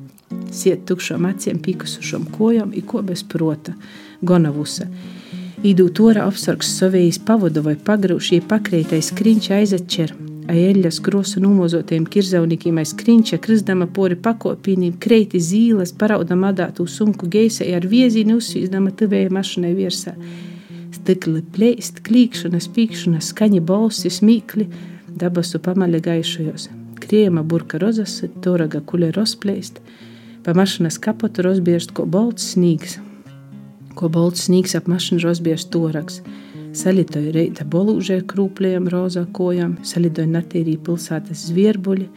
[0.56, 3.76] Siet tukšām acīm, pīkusušām kojām, i ko bez prota,
[5.66, 5.74] gonavusa.
[5.74, 10.14] Īdū torā apsargs savējis pavadu vai pagrūšie pakreitais skriņš aizatčer.
[10.46, 17.74] Aeļas krosu numozotiem kirzaunikiem aiz skriņča, krizdama pori pakopīnīm, kreiti zīles, paraudam adātu sumku geisai
[17.74, 20.14] ar viezīni uzsvīzdama tuvēja mašinai virsā.
[20.94, 24.68] Stikli plēst, klīkšana, spīkšana, skaņi balsi, smīkli,
[25.18, 26.68] dabasu pamali gaišajos.
[27.02, 29.82] Kriema burka rozas, toraga kuļa rozplēst,
[30.44, 33.00] pa mašinas kapotu rozbiežt ko bolts snīgs,
[33.96, 36.20] ko bolts snīgs ap mašinu rozbiežt toraks.
[36.76, 42.10] Salitoja reita bolūžē krūplējām rozā kojām, salidoja natīrī pilsētas zvierbuļi,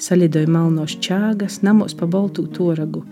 [0.00, 3.04] salidoja malnos čāgas, namos pa boltū toragu.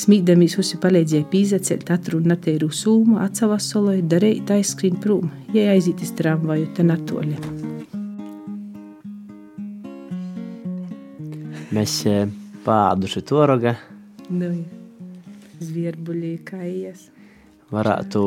[0.00, 6.86] Smīdamīs usi palīdzēja pīzacelt atrun natīru sūmu, atsavasoloja, darēja taiskrīn prūm, ja aizītis tramvaju te
[6.86, 7.38] natoļi.
[11.70, 12.26] Mēs eh,
[12.64, 13.76] pāduši toraga.
[14.34, 14.50] Nu,
[15.62, 17.10] zvierbuļī kā ies.
[17.70, 18.22] Varētu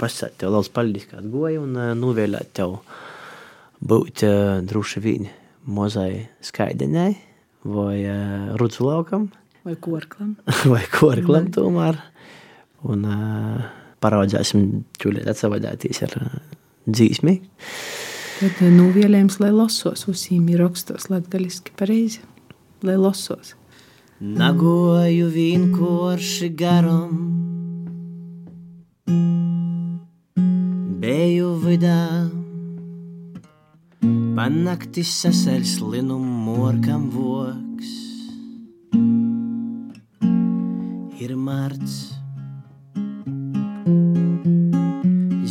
[0.00, 2.78] pasakāt tev liels paldies, kā goja un eh, novēlēt tev
[3.84, 5.26] būt eh, droši vien
[5.68, 7.10] mozai skaidenai
[7.66, 9.28] vai eh, rudzu laukam
[9.66, 10.36] Vai korklam.
[10.72, 11.96] vai korklam tomēr.
[12.86, 13.02] Un
[13.98, 16.14] paraudzēsim čulēt atsavadēties ar
[16.86, 17.34] dzīsmi.
[18.36, 22.22] Tad novēlējums, lai lasos, uzsīm ir rakstos latgaliski pareizi,
[22.86, 23.56] lai lasos.
[24.22, 27.16] Nagoju vienkārši garam,
[31.02, 32.26] beju vidā,
[34.36, 37.92] panakti sasaļs linu morkam voks.
[41.22, 41.96] Ir marts,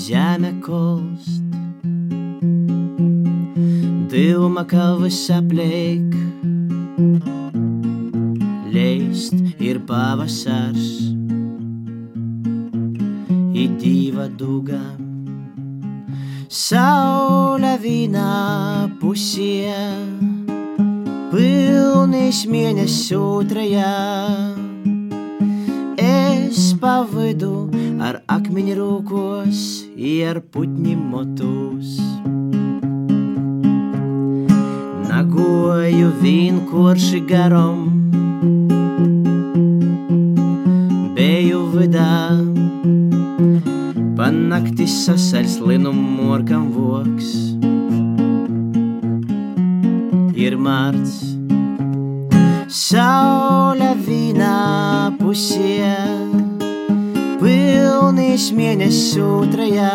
[0.06, 1.41] žemė kolst,
[4.15, 6.14] Dilma kalvas apleik,
[8.72, 11.11] leist ir pavasars,
[13.76, 14.82] į dyvą dugą.
[16.50, 19.90] Saulė vyna pusėje,
[21.32, 23.96] pilnais mėnesių traja.
[25.98, 27.70] Es pavidu
[28.00, 29.60] ar akmenį rūkos
[29.98, 31.98] ir putni motus.
[35.10, 37.95] Nagoju vienkārši garom,
[44.26, 47.28] panakti sasaļs linu morkam voks.
[50.46, 51.20] Ir marts,
[52.74, 54.56] saulė vyna
[55.20, 55.94] pusė,
[57.38, 59.94] pilnais mėnesių traja.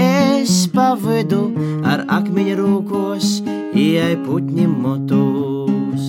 [0.00, 1.44] Es pavidu
[1.84, 3.34] ar akmeņa rūkos,
[3.76, 6.08] ieai putni motus.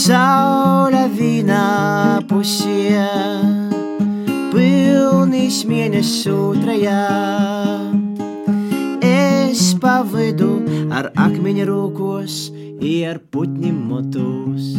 [0.00, 1.66] Saulė vyna
[2.32, 3.27] pusė,
[5.28, 7.00] pilnais mėnesių traja.
[9.04, 10.48] Es pavidu
[10.88, 12.48] ar akmeņa rūkos,
[12.80, 14.72] ieai putni motus.